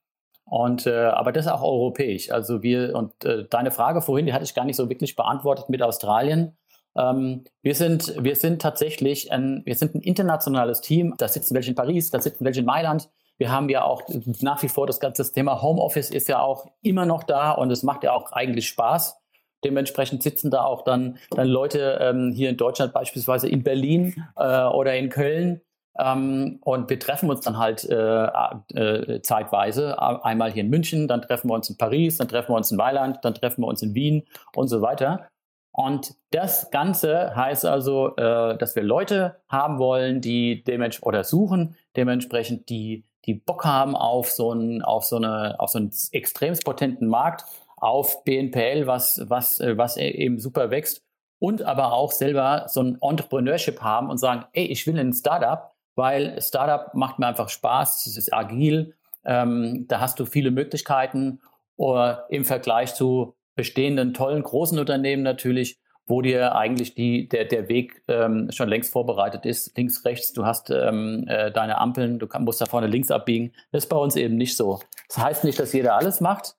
[0.45, 2.31] Und äh, aber das ist auch europäisch.
[2.31, 5.67] Also wir und äh, deine Frage vorhin, die hatte ich gar nicht so wirklich beantwortet
[5.67, 6.57] mit Australien.
[6.95, 11.15] Ähm, wir sind wir sind tatsächlich ein wir sind ein internationales Team.
[11.17, 13.09] Da sitzen welche in Paris, da sitzen welche in Mailand.
[13.37, 14.03] Wir haben ja auch
[14.41, 17.83] nach wie vor das ganze Thema Homeoffice ist ja auch immer noch da und es
[17.83, 19.17] macht ja auch eigentlich Spaß.
[19.63, 24.63] Dementsprechend sitzen da auch dann, dann Leute ähm, hier in Deutschland beispielsweise in Berlin äh,
[24.63, 25.61] oder in Köln.
[25.99, 28.27] Ähm, und wir treffen uns dann halt äh,
[28.75, 29.99] äh, zeitweise.
[29.99, 32.77] Einmal hier in München, dann treffen wir uns in Paris, dann treffen wir uns in
[32.77, 34.23] Mailand, dann treffen wir uns in Wien
[34.55, 35.27] und so weiter.
[35.71, 41.75] Und das Ganze heißt also, äh, dass wir Leute haben wollen, die dementsprechend oder suchen,
[41.95, 46.55] dementsprechend, die, die Bock haben auf so einen, auf so eine, auf so einen extrem
[46.57, 47.43] potenten Markt
[47.75, 51.03] auf BNPL, was, was, äh, was e-, eben super wächst
[51.39, 55.71] und aber auch selber so ein Entrepreneurship haben und sagen, ey, ich will ein Startup,
[55.95, 61.41] weil Startup macht mir einfach Spaß, es ist agil, ähm, da hast du viele Möglichkeiten
[61.75, 67.67] oder im Vergleich zu bestehenden tollen großen Unternehmen natürlich, wo dir eigentlich die, der, der
[67.67, 72.27] Weg ähm, schon längst vorbereitet ist, links, rechts, du hast ähm, äh, deine Ampeln, du
[72.27, 73.51] kann, musst da vorne links abbiegen.
[73.71, 74.79] Das ist bei uns eben nicht so.
[75.09, 76.55] Das heißt nicht, dass jeder alles macht,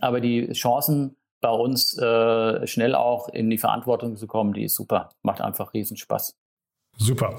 [0.00, 4.74] aber die Chancen bei uns äh, schnell auch in die Verantwortung zu kommen, die ist
[4.74, 5.10] super.
[5.22, 6.36] Macht einfach Riesenspaß.
[6.98, 7.36] Super.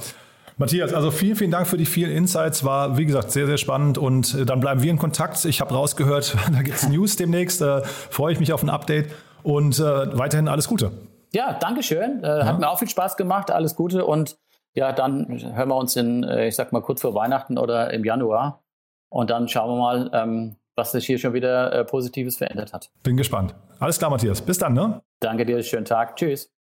[0.58, 2.64] Matthias, also vielen, vielen Dank für die vielen Insights.
[2.64, 4.00] War, wie gesagt, sehr, sehr spannend.
[4.00, 5.46] Und äh, dann bleiben wir in Kontakt.
[5.46, 7.62] Ich habe rausgehört, da gibt es News demnächst.
[7.62, 9.12] Äh, freue ich mich auf ein Update
[9.44, 10.92] und äh, weiterhin alles Gute.
[11.34, 12.24] Ja, danke schön.
[12.24, 12.46] Äh, ja.
[12.46, 13.52] Hat mir auch viel Spaß gemacht.
[13.52, 14.06] Alles Gute.
[14.06, 14.38] Und
[14.74, 18.04] ja, dann hören wir uns in, äh, ich sag mal, kurz vor Weihnachten oder im
[18.04, 18.64] Januar.
[19.10, 22.92] Und dann schauen wir mal, ähm, was sich hier schon wieder äh, Positives verändert hat.
[23.04, 23.56] Bin gespannt.
[23.80, 24.42] Alles klar, Matthias.
[24.42, 25.02] Bis dann, ne?
[25.20, 26.16] Danke dir, schönen Tag.
[26.16, 26.52] Tschüss.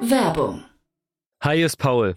[0.00, 0.64] Werbung.
[1.42, 2.16] Hi, ist Paul,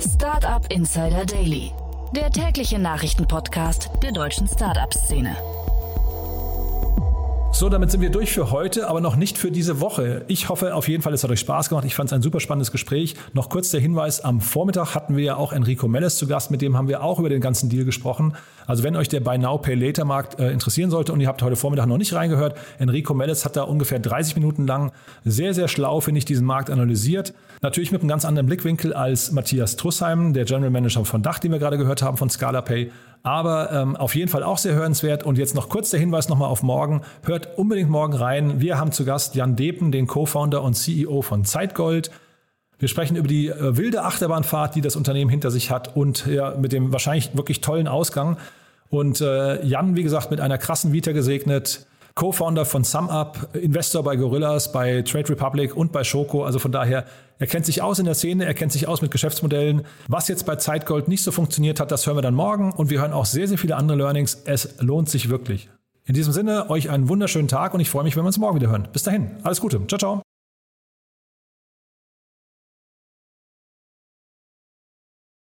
[0.00, 1.72] Startup Insider Daily,
[2.14, 5.36] der tägliche Nachrichtenpodcast der deutschen Startup-Szene.
[7.50, 10.24] So, damit sind wir durch für heute, aber noch nicht für diese Woche.
[10.28, 11.84] Ich hoffe auf jeden Fall, es hat euch Spaß gemacht.
[11.84, 13.16] Ich fand es ein super spannendes Gespräch.
[13.32, 16.62] Noch kurz der Hinweis, am Vormittag hatten wir ja auch Enrico Melles zu Gast, mit
[16.62, 18.36] dem haben wir auch über den ganzen Deal gesprochen.
[18.68, 21.42] Also wenn euch der Buy Now Pay Later Markt äh, interessieren sollte und ihr habt
[21.42, 24.92] heute Vormittag noch nicht reingehört, Enrico Melles hat da ungefähr 30 Minuten lang
[25.24, 27.34] sehr, sehr schlau, finde ich, diesen Markt analysiert.
[27.60, 31.50] Natürlich mit einem ganz anderen Blickwinkel als Matthias Trussheim, der General Manager von Dach, den
[31.50, 32.92] wir gerade gehört haben, von Scala Pay.
[33.24, 35.24] Aber ähm, auf jeden Fall auch sehr hörenswert.
[35.24, 37.02] Und jetzt noch kurz der Hinweis nochmal auf morgen.
[37.24, 38.60] Hört unbedingt morgen rein.
[38.60, 42.12] Wir haben zu Gast Jan Depen, den Co-Founder und CEO von Zeitgold.
[42.78, 46.54] Wir sprechen über die äh, wilde Achterbahnfahrt, die das Unternehmen hinter sich hat und ja,
[46.56, 48.36] mit dem wahrscheinlich wirklich tollen Ausgang.
[48.88, 51.86] Und äh, Jan, wie gesagt, mit einer krassen Vita gesegnet.
[52.18, 56.42] Co-Founder von SumUp, Investor bei Gorillas, bei Trade Republic und bei Schoko.
[56.42, 57.04] Also von daher,
[57.38, 59.82] er kennt sich aus in der Szene, er kennt sich aus mit Geschäftsmodellen.
[60.08, 62.72] Was jetzt bei Zeitgold nicht so funktioniert hat, das hören wir dann morgen.
[62.72, 64.42] Und wir hören auch sehr, sehr viele andere Learnings.
[64.46, 65.70] Es lohnt sich wirklich.
[66.06, 68.56] In diesem Sinne, euch einen wunderschönen Tag und ich freue mich, wenn wir uns morgen
[68.56, 68.88] wieder hören.
[68.92, 69.80] Bis dahin, alles Gute.
[69.86, 70.27] Ciao, ciao.